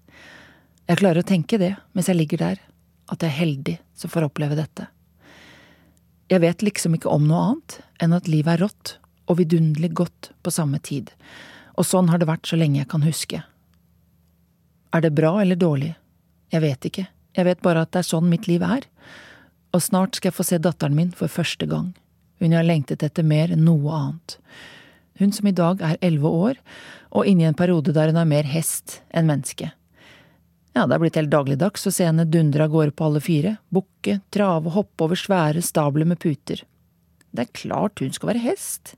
Jeg 0.89 1.00
klarer 1.00 1.22
å 1.22 1.28
tenke 1.28 1.60
det 1.62 1.76
mens 1.93 2.10
jeg 2.10 2.19
ligger 2.19 2.41
der, 2.41 2.60
at 3.12 3.22
jeg 3.22 3.30
er 3.30 3.39
heldig 3.39 3.78
som 3.98 4.12
får 4.12 4.28
oppleve 4.32 4.58
dette. 4.58 4.89
Jeg 6.32 6.41
vet 6.41 6.63
liksom 6.65 6.96
ikke 6.98 7.12
om 7.12 7.28
noe 7.28 7.41
annet 7.52 7.80
enn 8.02 8.15
at 8.15 8.30
livet 8.32 8.56
er 8.56 8.65
rått 8.65 8.98
og 9.30 9.38
vidunderlig 9.39 9.91
godt 9.96 10.32
på 10.43 10.52
samme 10.52 10.80
tid, 10.84 11.12
og 11.78 11.86
sånn 11.88 12.10
har 12.10 12.19
det 12.19 12.30
vært 12.30 12.50
så 12.50 12.58
lenge 12.60 12.82
jeg 12.82 12.89
kan 12.91 13.06
huske. 13.06 13.43
Er 14.93 15.04
det 15.04 15.13
bra 15.15 15.36
eller 15.41 15.60
dårlig? 15.60 15.93
Jeg 16.54 16.62
vet 16.62 16.88
ikke, 16.89 17.06
jeg 17.34 17.48
vet 17.48 17.62
bare 17.65 17.84
at 17.84 17.91
det 17.93 18.04
er 18.04 18.10
sånn 18.12 18.30
mitt 18.30 18.48
liv 18.50 18.63
er, 18.65 18.88
og 19.74 19.82
snart 19.82 20.17
skal 20.17 20.30
jeg 20.30 20.38
få 20.38 20.46
se 20.46 20.62
datteren 20.62 20.96
min 20.98 21.12
for 21.17 21.32
første 21.32 21.67
gang, 21.69 21.93
hun 22.41 22.54
har 22.54 22.65
lengtet 22.65 23.04
etter 23.06 23.26
mer 23.26 23.54
enn 23.54 23.65
noe 23.65 23.93
annet. 23.93 24.38
Hun 25.22 25.32
som 25.34 25.48
i 25.48 25.56
dag 25.56 25.82
er 25.86 26.00
elleve 26.02 26.30
år, 26.30 26.60
og 27.13 27.30
inne 27.30 27.46
i 27.46 27.48
en 27.50 27.58
periode 27.58 27.93
der 27.93 28.10
hun 28.10 28.19
er 28.19 28.30
mer 28.30 28.48
hest 28.50 29.02
enn 29.13 29.30
menneske. 29.30 29.72
Ja, 30.74 30.88
det 30.88 30.96
er 30.96 31.02
blitt 31.04 31.17
helt 31.19 31.34
dagligdags 31.34 31.86
å 31.86 31.93
se 31.93 32.08
henne 32.08 32.26
dundre 32.26 32.65
av 32.65 32.74
gårde 32.74 32.96
på 32.98 33.06
alle 33.06 33.22
fire, 33.22 33.58
bukke, 33.69 34.17
trave 34.34 34.72
og 34.72 34.78
hoppe 34.80 35.06
over 35.06 35.19
svære 35.19 35.62
stabler 35.62 36.10
med 36.10 36.22
puter. 36.22 36.63
Det 37.30 37.46
er 37.46 37.54
klart 37.54 38.02
hun 38.02 38.13
skal 38.13 38.34
være 38.34 38.41
hest. 38.41 38.96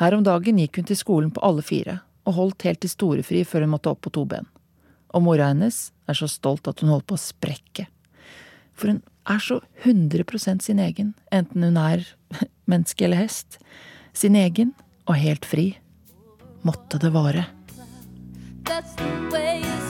Her 0.00 0.16
om 0.16 0.24
dagen 0.24 0.60
gikk 0.60 0.80
hun 0.80 0.88
til 0.88 0.96
skolen 0.96 1.32
på 1.32 1.44
alle 1.44 1.64
fire, 1.64 2.00
og 2.24 2.38
holdt 2.38 2.64
helt 2.64 2.80
til 2.80 2.92
storefri 2.92 3.44
før 3.44 3.66
hun 3.66 3.74
måtte 3.74 3.92
opp 3.92 4.00
på 4.06 4.14
to 4.16 4.24
ben. 4.28 4.48
Og 5.12 5.24
mora 5.26 5.50
hennes 5.52 5.90
er 6.08 6.16
så 6.18 6.28
stolt 6.30 6.68
at 6.70 6.80
hun 6.80 6.92
holder 6.92 7.08
på 7.12 7.18
å 7.18 7.24
sprekke. 7.24 7.86
For 8.72 8.92
hun 8.92 9.02
er 9.28 9.42
så 9.44 9.60
100% 9.84 10.64
sin 10.64 10.80
egen, 10.82 11.12
enten 11.30 11.66
hun 11.66 11.78
er 11.80 12.06
menneske 12.70 13.06
eller 13.06 13.22
hest. 13.24 13.60
Sin 14.12 14.36
egen 14.36 14.74
og 15.06 15.16
helt 15.20 15.48
fri. 15.48 15.72
Måtte 16.66 17.00
det 17.02 17.12
vare. 17.14 17.46
That's 18.64 18.94
the 18.94 19.28
way 19.32 19.81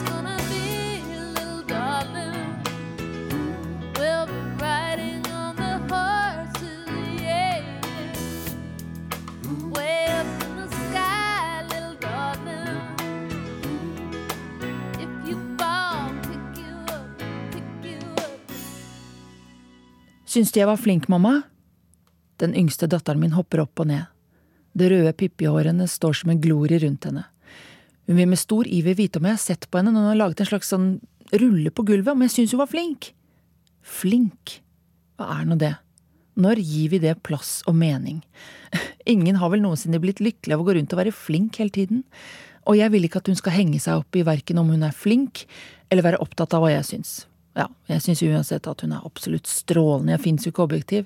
Syns 20.33 20.49
du 20.49 20.57
jeg 20.57 20.65
var 20.65 20.79
flink, 20.81 21.05
mamma? 21.11 21.43
Den 22.41 22.55
yngste 22.57 22.87
datteren 22.89 23.19
min 23.21 23.35
hopper 23.35 23.61
opp 23.61 23.83
og 23.83 23.85
ned. 23.91 24.07
Det 24.73 24.87
røde 24.89 25.11
pippihårene 25.13 25.85
står 25.85 26.15
som 26.17 26.31
en 26.33 26.39
glorie 26.41 26.79
rundt 26.81 27.05
henne. 27.05 27.27
Hun 28.07 28.17
vil 28.17 28.31
med 28.31 28.41
stor 28.41 28.65
iver 28.65 28.97
vite 28.97 29.19
om 29.21 29.27
jeg 29.29 29.37
har 29.37 29.43
sett 29.43 29.67
på 29.69 29.77
henne 29.77 29.91
når 29.93 30.01
hun 30.01 30.09
har 30.09 30.19
laget 30.23 30.41
en 30.41 30.49
slags 30.49 30.71
sånn 30.73 30.87
rulle 31.37 31.69
på 31.69 31.85
gulvet, 31.85 32.15
om 32.15 32.23
jeg 32.25 32.33
syns 32.33 32.55
hun 32.55 32.63
var 32.63 32.71
flink. 32.71 33.11
Flink, 33.85 34.55
hva 35.21 35.27
er 35.35 35.43
nå 35.51 35.57
det? 35.61 35.75
Når 36.41 36.61
gir 36.65 36.95
vi 36.95 37.01
det 37.03 37.13
plass 37.21 37.59
og 37.69 37.77
mening? 37.77 38.23
Ingen 39.13 39.37
har 39.37 39.53
vel 39.53 39.61
noensinne 39.61 40.01
blitt 40.01 40.23
lykkelig 40.23 40.57
av 40.57 40.63
å 40.63 40.65
gå 40.65 40.79
rundt 40.79 40.95
og 40.95 41.01
være 41.03 41.13
flink 41.13 41.61
hele 41.61 41.75
tiden, 41.77 42.01
og 42.65 42.79
jeg 42.79 42.89
vil 42.89 43.05
ikke 43.05 43.21
at 43.21 43.29
hun 43.29 43.37
skal 43.37 43.53
henge 43.53 43.83
seg 43.83 44.01
opp 44.01 44.17
i 44.17 44.25
verken 44.25 44.57
om 44.63 44.73
hun 44.73 44.87
er 44.87 44.97
flink, 44.97 45.45
eller 45.93 46.07
være 46.09 46.23
opptatt 46.25 46.57
av 46.57 46.65
hva 46.65 46.73
jeg 46.73 46.89
syns. 46.89 47.13
Ja, 47.57 47.67
jeg 47.89 48.01
syns 48.01 48.23
uansett 48.25 48.67
at 48.67 48.81
hun 48.81 48.95
er 48.95 49.03
absolutt 49.05 49.47
strålende, 49.49 50.15
jeg 50.15 50.23
fins 50.23 50.45
jo 50.45 50.51
ikke 50.53 50.65
objektiv, 50.65 51.05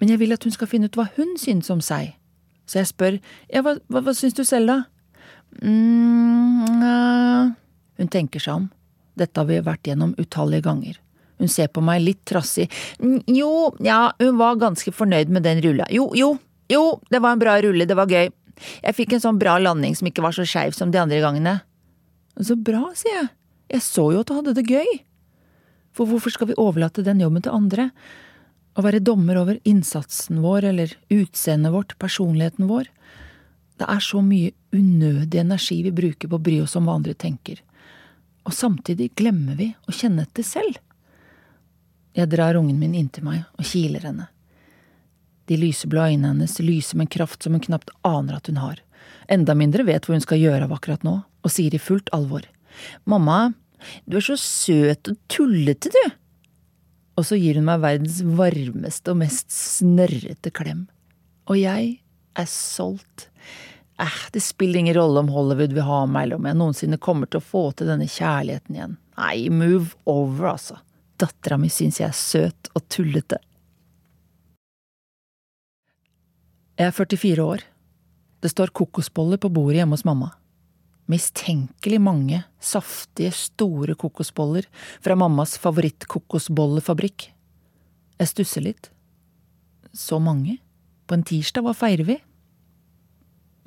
men 0.00 0.10
jeg 0.10 0.18
vil 0.18 0.34
at 0.34 0.42
hun 0.46 0.54
skal 0.54 0.70
finne 0.70 0.88
ut 0.90 0.96
hva 0.98 1.08
hun 1.16 1.36
syns 1.38 1.70
om 1.70 1.82
seg. 1.82 2.16
Så 2.68 2.80
jeg 2.80 2.90
spør, 2.90 3.18
ja, 3.50 3.62
hva, 3.62 3.76
hva, 3.88 4.02
hva 4.04 4.14
syns 4.14 4.34
du 4.36 4.42
selv, 4.46 4.70
da? 4.70 4.78
mm, 5.62 6.82
uh. 6.82 7.54
Hun 7.98 8.10
tenker 8.12 8.42
seg 8.42 8.54
om. 8.54 8.66
Dette 9.18 9.40
har 9.40 9.48
vi 9.48 9.58
vært 9.66 9.88
gjennom 9.88 10.12
utallige 10.20 10.62
ganger. 10.68 10.98
Hun 11.38 11.50
ser 11.50 11.70
på 11.74 11.82
meg 11.82 12.02
litt 12.04 12.20
trassig. 12.26 12.68
«Mm, 13.02 13.22
Jo, 13.34 13.72
ja, 13.82 14.12
hun 14.20 14.38
var 14.38 14.58
ganske 14.60 14.92
fornøyd 14.94 15.30
med 15.34 15.42
den 15.46 15.62
rulla. 15.64 15.86
Jo, 15.90 16.10
jo, 16.14 16.36
jo, 16.70 16.82
det 17.10 17.22
var 17.24 17.34
en 17.34 17.42
bra 17.42 17.56
rulle, 17.62 17.86
det 17.86 17.96
var 17.98 18.10
gøy. 18.10 18.30
Jeg 18.82 18.94
fikk 18.94 19.14
en 19.14 19.22
sånn 19.22 19.38
bra 19.38 19.56
landing 19.62 19.94
som 19.98 20.06
ikke 20.10 20.22
var 20.22 20.34
så 20.34 20.46
skeiv 20.46 20.74
som 20.74 20.90
de 20.94 20.98
andre 21.00 21.20
gangene. 21.22 21.56
Så 22.38 22.54
bra, 22.58 22.88
sier 22.98 23.14
jeg. 23.20 23.28
Jeg 23.74 23.84
så 23.86 24.08
jo 24.14 24.22
at 24.22 24.30
du 24.30 24.34
hadde 24.38 24.54
det 24.58 24.66
gøy. 24.70 24.98
For 25.98 26.06
hvorfor 26.06 26.30
skal 26.30 26.52
vi 26.52 26.58
overlate 26.62 27.02
den 27.02 27.18
jobben 27.24 27.42
til 27.42 27.56
andre? 27.56 27.88
Å 28.78 28.84
være 28.86 29.02
dommer 29.02 29.40
over 29.40 29.56
innsatsen 29.66 30.38
vår 30.44 30.68
eller 30.70 30.92
utseendet 31.10 31.74
vårt, 31.74 31.96
personligheten 31.98 32.68
vår? 32.70 32.86
Det 33.78 33.86
er 33.90 34.02
så 34.02 34.22
mye 34.22 34.54
unødig 34.74 35.40
energi 35.42 35.80
vi 35.82 35.94
bruker 35.94 36.30
på 36.30 36.38
å 36.38 36.44
bry 36.44 36.60
oss 36.62 36.76
om 36.78 36.86
hva 36.86 36.94
andre 37.00 37.16
tenker. 37.18 37.58
Og 38.46 38.54
samtidig 38.54 39.10
glemmer 39.18 39.58
vi 39.58 39.72
å 39.90 39.94
kjenne 39.94 40.22
etter 40.22 40.46
selv. 40.46 40.78
Jeg 42.14 42.30
drar 42.30 42.58
ungen 42.58 42.78
min 42.78 42.94
inntil 42.98 43.26
meg 43.26 43.42
og 43.58 43.66
kiler 43.66 44.06
henne. 44.06 44.30
De 45.50 45.58
lyseblå 45.58 46.06
øynene 46.12 46.30
hennes 46.30 46.58
lyser 46.62 46.98
med 46.98 47.08
en 47.08 47.14
kraft 47.18 47.42
som 47.42 47.54
hun 47.56 47.64
knapt 47.64 47.90
aner 48.06 48.38
at 48.38 48.50
hun 48.50 48.62
har. 48.62 48.78
Enda 49.26 49.54
mindre 49.58 49.86
vet 49.88 50.06
hva 50.06 50.14
hun 50.14 50.24
skal 50.24 50.42
gjøre 50.42 50.66
av 50.68 50.74
akkurat 50.76 51.02
nå, 51.06 51.20
og 51.42 51.52
sier 51.52 51.74
i 51.74 51.82
fullt 51.82 52.10
alvor. 52.14 52.46
Mamma, 53.08 53.54
du 54.06 54.18
er 54.18 54.24
så 54.24 54.36
søt 54.40 55.10
og 55.10 55.18
tullete, 55.30 55.92
du. 55.94 56.16
Og 57.18 57.26
så 57.26 57.38
gir 57.38 57.58
hun 57.58 57.66
meg 57.66 57.82
verdens 57.82 58.20
varmeste 58.22 59.14
og 59.14 59.20
mest 59.24 59.50
snørrete 59.54 60.52
klem. 60.54 60.86
Og 61.50 61.58
jeg 61.58 61.96
er 62.38 62.48
solgt. 62.50 63.28
Eh, 63.98 64.18
det 64.32 64.42
spiller 64.44 64.78
ingen 64.78 64.94
rolle 64.94 65.24
om 65.24 65.32
Hollywood 65.34 65.74
vil 65.74 65.86
ha 65.88 66.04
meg, 66.06 66.28
eller 66.28 66.38
om 66.38 66.46
jeg 66.46 66.58
noensinne 66.60 67.00
kommer 67.02 67.30
til 67.30 67.40
å 67.40 67.48
få 67.48 67.64
til 67.74 67.90
denne 67.90 68.06
kjærligheten 68.06 68.78
igjen. 68.78 68.96
Nei, 69.18 69.48
move 69.50 69.96
over, 70.06 70.52
altså. 70.54 70.78
Dattera 71.18 71.58
mi 71.58 71.70
syns 71.72 71.98
jeg 71.98 72.06
er 72.12 72.14
søt 72.14 72.70
og 72.78 72.84
tullete. 72.92 73.40
Jeg 76.78 76.92
er 76.92 76.94
44 76.94 77.42
år. 77.42 77.64
Det 78.38 78.52
står 78.52 78.70
kokosboller 78.70 79.40
på 79.42 79.50
bordet 79.50 79.80
hjemme 79.80 79.98
hos 79.98 80.06
mamma. 80.06 80.30
Mistenkelig 81.08 82.00
mange 82.04 82.42
saftige, 82.60 83.32
store 83.32 83.96
kokosboller 83.96 84.68
fra 85.00 85.16
mammas 85.16 85.56
favorittkokosbollefabrikk. 85.62 87.30
Jeg 88.18 88.32
stusser 88.32 88.66
litt. 88.66 88.90
Så 89.96 90.18
mange? 90.20 90.58
På 91.08 91.16
en 91.16 91.24
tirsdag, 91.24 91.64
hva 91.64 91.72
feirer 91.72 92.04
vi? 92.04 92.18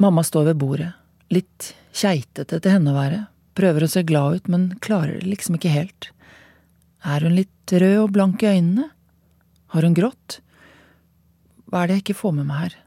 Mamma 0.01 0.21
står 0.25 0.51
ved 0.51 0.59
bordet, 0.61 0.91
litt 1.33 1.71
keitete 1.97 2.59
til 2.61 2.75
henne 2.75 2.93
å 2.93 2.97
være, 2.97 3.23
prøver 3.57 3.85
å 3.85 3.89
se 3.89 4.03
glad 4.05 4.37
ut, 4.37 4.47
men 4.49 4.69
klarer 4.81 5.19
det 5.19 5.29
liksom 5.29 5.57
ikke 5.57 5.73
helt. 5.73 6.11
Er 7.01 7.25
hun 7.25 7.35
litt 7.37 7.73
rød 7.73 7.97
og 8.03 8.13
blank 8.13 8.45
i 8.45 8.51
øynene? 8.53 8.87
Har 9.73 9.87
hun 9.87 9.97
grått? 9.97 10.39
Hva 11.65 11.81
er 11.81 11.89
det 11.89 11.97
jeg 11.97 12.05
ikke 12.05 12.19
får 12.21 12.37
med 12.37 12.49
meg 12.49 12.63
her? 12.65 12.77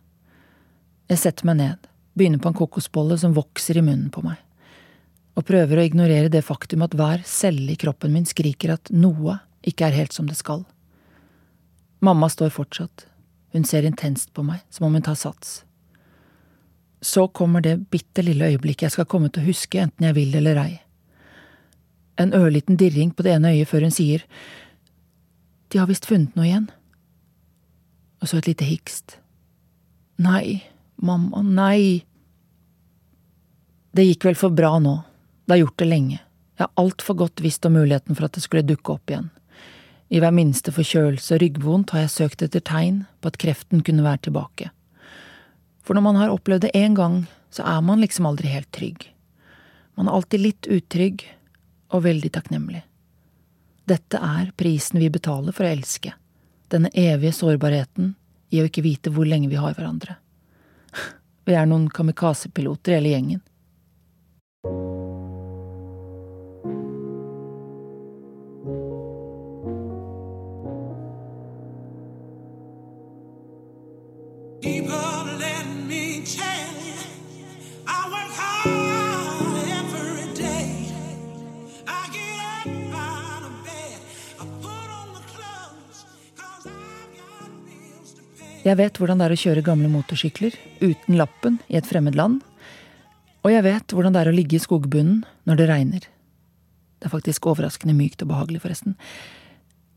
Jeg 1.10 1.22
setter 1.22 1.50
meg 1.50 1.58
ned, 1.58 1.90
begynner 2.14 2.38
på 2.42 2.50
en 2.50 2.59
kokosbolle 2.59 3.18
som 3.18 3.35
vokser 3.35 3.79
i 3.79 3.85
munnen 3.85 4.11
på 4.14 4.22
meg, 4.24 4.38
og 5.35 5.46
prøver 5.48 5.81
å 5.81 5.87
ignorere 5.87 6.31
det 6.31 6.44
faktum 6.46 6.85
at 6.87 6.94
hver 6.94 7.24
celle 7.27 7.74
i 7.74 7.79
kroppen 7.81 8.14
min 8.14 8.29
skriker 8.29 8.77
at 8.77 8.92
noe 8.94 9.40
ikke 9.66 9.88
er 9.88 9.98
helt 9.98 10.14
som 10.14 10.29
det 10.31 10.38
skal. 10.38 10.62
Mamma 12.05 12.29
står 12.31 12.53
fortsatt, 12.55 13.07
hun 13.55 13.64
ser 13.64 13.87
intenst 13.88 14.33
på 14.35 14.44
meg, 14.46 14.62
som 14.70 14.87
om 14.87 14.94
hun 14.94 15.05
tar 15.05 15.18
sats. 15.18 15.62
Så 17.05 17.27
kommer 17.29 17.64
det 17.64 17.90
bitte 17.92 18.22
lille 18.24 18.53
øyeblikket 18.53 18.88
jeg 18.88 18.96
skal 18.96 19.09
komme 19.11 19.31
til 19.33 19.44
å 19.44 19.48
huske 19.48 19.81
enten 19.81 20.07
jeg 20.09 20.16
vil 20.16 20.35
eller 20.38 20.61
ei. 20.61 20.72
En 22.20 22.35
ørliten 22.37 22.79
dirring 22.79 23.11
på 23.14 23.24
det 23.27 23.35
ene 23.35 23.53
øyet 23.57 23.68
før 23.68 23.88
hun 23.88 23.94
sier 23.94 24.22
De 25.72 25.81
har 25.81 25.88
visst 25.90 26.07
funnet 26.07 26.37
noe 26.38 26.46
igjen. 26.46 26.68
Og 28.22 28.31
så 28.31 28.38
et 28.38 28.46
lite 28.53 28.68
hikst. 28.68 29.16
Nei, 30.22 30.62
mamma, 31.06 31.42
nei. 31.44 32.04
Det 33.94 34.06
gikk 34.08 34.26
vel 34.30 34.38
for 34.38 34.54
bra 34.54 34.78
nå. 34.82 34.96
Det 35.44 35.54
har 35.54 35.62
gjort 35.62 35.78
det 35.82 35.88
lenge. 35.90 36.18
Jeg 36.54 36.66
har 36.66 36.82
altfor 36.84 37.18
godt 37.24 37.42
visst 37.44 37.66
om 37.66 37.76
muligheten 37.76 38.16
for 38.16 38.26
at 38.26 38.36
det 38.36 38.44
skulle 38.44 38.66
dukke 38.66 38.94
opp 38.94 39.10
igjen. 39.10 39.30
I 40.14 40.20
hver 40.22 40.34
minste 40.36 40.72
forkjølelse 40.74 41.36
og 41.36 41.42
ryggvondt 41.42 41.94
har 41.94 42.04
jeg 42.04 42.14
søkt 42.14 42.44
etter 42.46 42.62
tegn 42.62 43.04
på 43.20 43.30
at 43.30 43.38
kreften 43.40 43.82
kunne 43.86 44.04
være 44.04 44.26
tilbake. 44.28 44.70
For 45.84 45.96
når 45.96 46.06
man 46.06 46.18
har 46.20 46.32
opplevd 46.32 46.66
det 46.66 46.74
én 46.78 46.96
gang, 46.96 47.24
så 47.50 47.64
er 47.68 47.82
man 47.84 48.02
liksom 48.02 48.28
aldri 48.28 48.52
helt 48.52 48.70
trygg. 48.72 49.08
Man 49.98 50.08
er 50.08 50.16
alltid 50.16 50.42
litt 50.42 50.68
utrygg, 50.70 51.24
og 51.94 52.02
veldig 52.02 52.30
takknemlig. 52.34 52.82
Dette 53.86 54.18
er 54.18 54.50
prisen 54.56 54.98
vi 55.02 55.10
betaler 55.12 55.54
for 55.54 55.66
å 55.66 55.72
elske, 55.74 56.14
denne 56.72 56.90
evige 56.90 57.34
sårbarheten 57.36 58.14
i 58.54 58.62
å 58.62 58.68
ikke 58.68 58.84
vite 58.84 59.12
hvor 59.14 59.28
lenge 59.28 59.50
vi 59.52 59.60
har 59.60 59.76
hverandre. 59.76 60.16
Vi 61.44 61.52
er 61.52 61.66
noen 61.68 61.90
kamikazepiloter 61.92 62.96
hele 62.96 63.12
gjengen. 63.12 63.42
People, 74.64 75.03
Jeg 88.64 88.79
vet 88.81 88.96
hvordan 88.96 89.20
det 89.20 89.27
er 89.27 89.35
å 89.35 89.42
kjøre 89.42 89.62
gamle 89.64 89.90
motorsykler 89.92 90.55
uten 90.81 91.18
lappen 91.20 91.59
i 91.68 91.77
et 91.77 91.88
fremmed 91.88 92.16
land. 92.16 92.40
Og 93.44 93.53
jeg 93.53 93.64
vet 93.66 93.92
hvordan 93.92 94.14
det 94.14 94.22
er 94.22 94.31
å 94.31 94.35
ligge 94.35 94.57
i 94.57 94.62
skogbunnen 94.62 95.20
når 95.44 95.61
det 95.61 95.68
regner. 95.68 96.07
Det 96.96 97.11
er 97.11 97.12
faktisk 97.12 97.44
overraskende 97.50 97.92
mykt 97.92 98.24
og 98.24 98.31
behagelig, 98.33 98.62
forresten. 98.64 98.96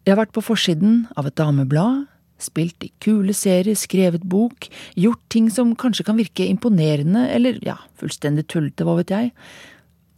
Jeg 0.04 0.12
har 0.12 0.20
vært 0.20 0.36
på 0.36 0.44
forsiden 0.44 1.06
av 1.16 1.30
et 1.30 1.38
dameblad, 1.40 2.06
spilt 2.44 2.84
i 2.84 2.92
kule 3.04 3.32
serier, 3.32 3.80
skrevet 3.80 4.28
bok, 4.28 4.68
gjort 5.00 5.24
ting 5.32 5.48
som 5.52 5.72
kanskje 5.80 6.04
kan 6.10 6.20
virke 6.20 6.46
imponerende, 6.46 7.24
eller 7.32 7.64
ja, 7.64 7.80
fullstendig 7.98 8.50
tullete, 8.52 8.84
hva 8.84 9.00
vet 9.00 9.16
jeg. 9.16 9.32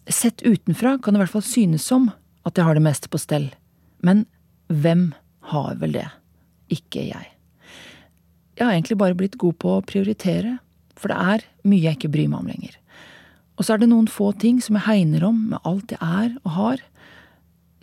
Sett 0.09 0.41
utenfra 0.41 0.97
kan 0.97 1.13
det 1.13 1.21
i 1.21 1.27
hvert 1.27 1.37
fall 1.37 1.45
synes 1.45 1.85
som 1.85 2.09
at 2.49 2.57
jeg 2.57 2.65
har 2.65 2.73
det 2.73 2.87
meste 2.89 3.13
på 3.13 3.21
stell. 3.21 3.51
Men 4.01 4.25
hvem 4.73 5.11
har 5.53 5.77
vel 5.77 5.93
det? 6.01 6.09
Ikke 6.73 7.05
jeg. 7.05 7.29
Jeg 8.59 8.67
har 8.67 8.75
egentlig 8.75 8.97
bare 8.99 9.15
blitt 9.15 9.37
god 9.39 9.55
på 9.63 9.77
å 9.77 9.83
prioritere, 9.87 10.57
for 10.99 11.07
det 11.07 11.15
er 11.15 11.43
mye 11.63 11.85
jeg 11.85 11.95
ikke 11.95 12.11
bryr 12.11 12.27
meg 12.27 12.41
om 12.41 12.49
lenger. 12.51 12.73
Og 13.55 13.63
så 13.63 13.75
er 13.75 13.79
det 13.79 13.87
noen 13.87 14.09
få 14.11 14.33
ting 14.35 14.59
som 14.63 14.75
jeg 14.75 14.83
hegner 14.83 15.23
om 15.29 15.37
med 15.53 15.63
alt 15.67 15.93
jeg 15.95 15.99
er 16.03 16.33
og 16.41 16.51
har, 16.57 16.83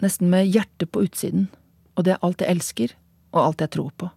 nesten 0.05 0.29
med 0.29 0.51
hjertet 0.53 0.93
på 0.93 1.07
utsiden, 1.07 1.49
og 1.97 2.05
det 2.05 2.13
er 2.13 2.29
alt 2.29 2.45
jeg 2.45 2.53
elsker, 2.53 2.93
og 3.33 3.41
alt 3.41 3.65
jeg 3.65 3.73
tror 3.73 3.89
på. 3.97 4.11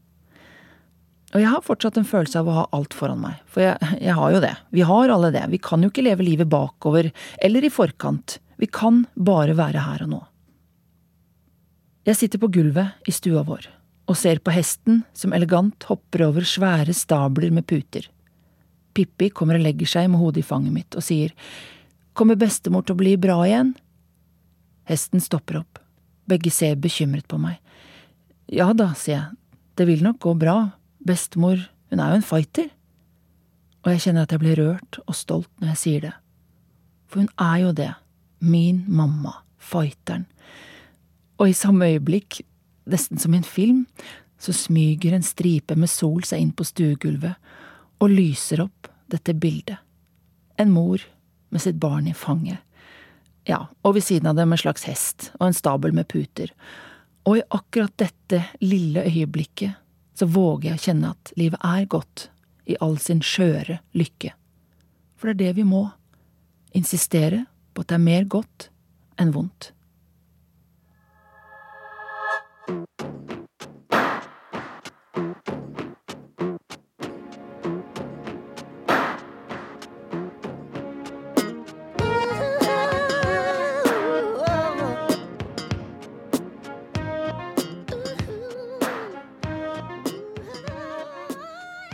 Og 1.30 1.39
jeg 1.39 1.54
har 1.54 1.63
fortsatt 1.63 1.95
en 2.02 2.10
følelse 2.10 2.41
av 2.41 2.52
å 2.52 2.58
ha 2.58 2.67
alt 2.76 2.95
foran 2.98 3.24
meg, 3.24 3.39
for 3.48 3.63
jeg, 3.63 3.95
jeg 4.04 4.19
har 4.19 4.36
jo 4.36 4.43
det. 4.43 4.54
Vi 4.76 4.84
har 4.91 5.15
alle 5.15 5.32
det. 5.32 5.48
Vi 5.56 5.63
kan 5.63 5.84
jo 5.86 5.93
ikke 5.93 6.04
leve 6.04 6.28
livet 6.28 6.52
bakover 6.52 7.12
eller 7.39 7.63
i 7.63 7.72
forkant. 7.72 8.41
Vi 8.60 8.67
kan 8.67 9.06
bare 9.15 9.56
være 9.56 9.88
her 9.88 10.04
og 10.10 10.15
nå. 10.17 10.24
Jeg 12.10 12.19
sitter 12.19 12.41
på 12.41 12.52
gulvet 12.52 13.08
i 13.08 13.15
stua 13.15 13.48
vår 13.48 13.69
og 14.10 14.17
ser 14.17 14.41
på 14.41 14.54
hesten 14.54 15.04
som 15.13 15.34
elegant 15.38 15.86
hopper 15.89 16.26
over 16.26 16.45
svære 16.48 16.95
stabler 16.98 17.54
med 17.54 17.67
puter. 17.69 18.08
Pippi 18.98 19.30
kommer 19.30 19.60
og 19.60 19.67
legger 19.67 19.89
seg 19.89 20.10
med 20.10 20.22
hodet 20.22 20.41
i 20.41 20.48
fanget 20.48 20.74
mitt 20.74 20.98
og 20.98 21.06
sier 21.06 21.36
Kommer 22.17 22.36
bestemor 22.36 22.84
til 22.84 22.98
å 22.98 23.00
bli 23.00 23.13
bra 23.22 23.38
igjen? 23.45 23.69
Hesten 24.89 25.22
stopper 25.24 25.62
opp. 25.62 25.78
Begge 26.28 26.52
ser 26.52 26.74
bekymret 26.82 27.30
på 27.30 27.38
meg. 27.39 27.62
Ja 28.52 28.74
da, 28.74 28.89
sier 28.98 29.15
jeg, 29.15 29.38
det 29.80 29.86
vil 29.88 30.02
nok 30.04 30.17
gå 30.26 30.34
bra, 30.41 30.58
bestemor, 31.06 31.62
hun 31.93 32.02
er 32.02 32.12
jo 32.12 32.19
en 32.19 32.26
fighter. 32.26 32.67
Og 33.86 33.93
jeg 33.93 34.04
kjenner 34.04 34.26
at 34.26 34.34
jeg 34.36 34.41
blir 34.41 34.60
rørt 34.60 35.00
og 35.06 35.15
stolt 35.15 35.52
når 35.62 35.72
jeg 35.72 35.82
sier 35.84 36.08
det. 36.10 36.15
For 37.08 37.24
hun 37.24 37.32
er 37.39 37.62
jo 37.63 37.72
det, 37.78 37.93
min 38.43 38.84
mamma, 38.89 39.38
fighteren. 39.62 40.28
Og 41.39 41.54
i 41.54 41.56
samme 41.56 41.88
øyeblikk, 41.93 42.41
nesten 42.91 43.21
som 43.21 43.34
i 43.34 43.39
en 43.39 43.47
film, 43.47 43.86
så 44.39 44.54
smyger 44.56 45.13
en 45.13 45.25
stripe 45.25 45.75
med 45.75 45.91
sol 45.91 46.23
seg 46.23 46.41
inn 46.41 46.54
på 46.56 46.67
stuegulvet 46.67 47.36
og 47.99 48.13
lyser 48.13 48.63
opp 48.63 48.88
dette 49.12 49.36
bildet. 49.36 49.78
En 50.60 50.71
mor 50.71 51.04
med 51.49 51.62
sitt 51.62 51.80
barn 51.80 52.08
i 52.08 52.15
fanget. 52.15 52.60
Ja, 53.47 53.65
og 53.82 53.95
ved 53.95 54.06
siden 54.06 54.30
av 54.30 54.38
dem 54.38 54.52
en 54.54 54.62
slags 54.62 54.86
hest 54.88 55.32
og 55.39 55.49
en 55.49 55.58
stabel 55.58 55.95
med 55.95 56.08
puter. 56.12 56.52
Og 57.28 57.39
i 57.39 57.45
akkurat 57.56 57.95
dette 57.99 58.43
lille 58.62 59.04
øyeblikket 59.08 59.80
så 60.19 60.28
våger 60.28 60.69
jeg 60.69 60.80
å 60.80 60.84
kjenne 60.84 61.13
at 61.15 61.32
livet 61.39 61.63
er 61.63 61.88
godt, 61.89 62.28
i 62.69 62.75
all 62.84 62.99
sin 63.02 63.23
skjøre 63.25 63.80
lykke. 63.97 64.34
For 65.17 65.32
det 65.32 65.34
er 65.34 65.39
det 65.39 65.62
vi 65.62 65.65
må. 65.65 65.88
Insistere 66.78 67.45
på 67.73 67.82
at 67.82 67.89
det 67.89 67.97
er 67.97 68.04
mer 68.04 68.28
godt 68.30 68.67
enn 69.19 69.34
vondt. 69.34 69.71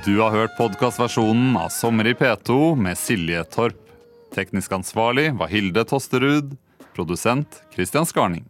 Du 0.05 0.19
har 0.19 0.29
hørt 0.29 0.57
podkastversjonen 0.57 1.55
av 1.57 1.69
Sommer 1.73 2.05
i 2.05 2.13
P2 2.13 2.75
med 2.77 2.97
Silje 2.97 3.39
Torp. 3.49 3.79
Teknisk 4.35 4.75
ansvarlig 4.77 5.31
var 5.33 5.49
Hilde 5.49 5.81
Tosterud. 5.89 6.51
Produsent 6.93 7.57
Christian 7.73 8.05
Skarning. 8.05 8.45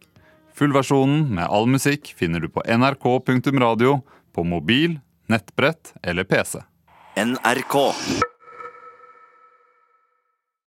Fullversjonen 0.53 1.29
med 1.37 1.47
all 1.47 1.69
musikk 1.71 2.11
finner 2.19 2.43
du 2.43 2.49
på 2.51 2.65
nrk.radio, 2.67 4.01
på 4.35 4.43
mobil, 4.43 4.99
nettbrett 5.31 5.93
eller 6.03 6.27
PC. 6.27 6.59
NRK. 7.15 7.79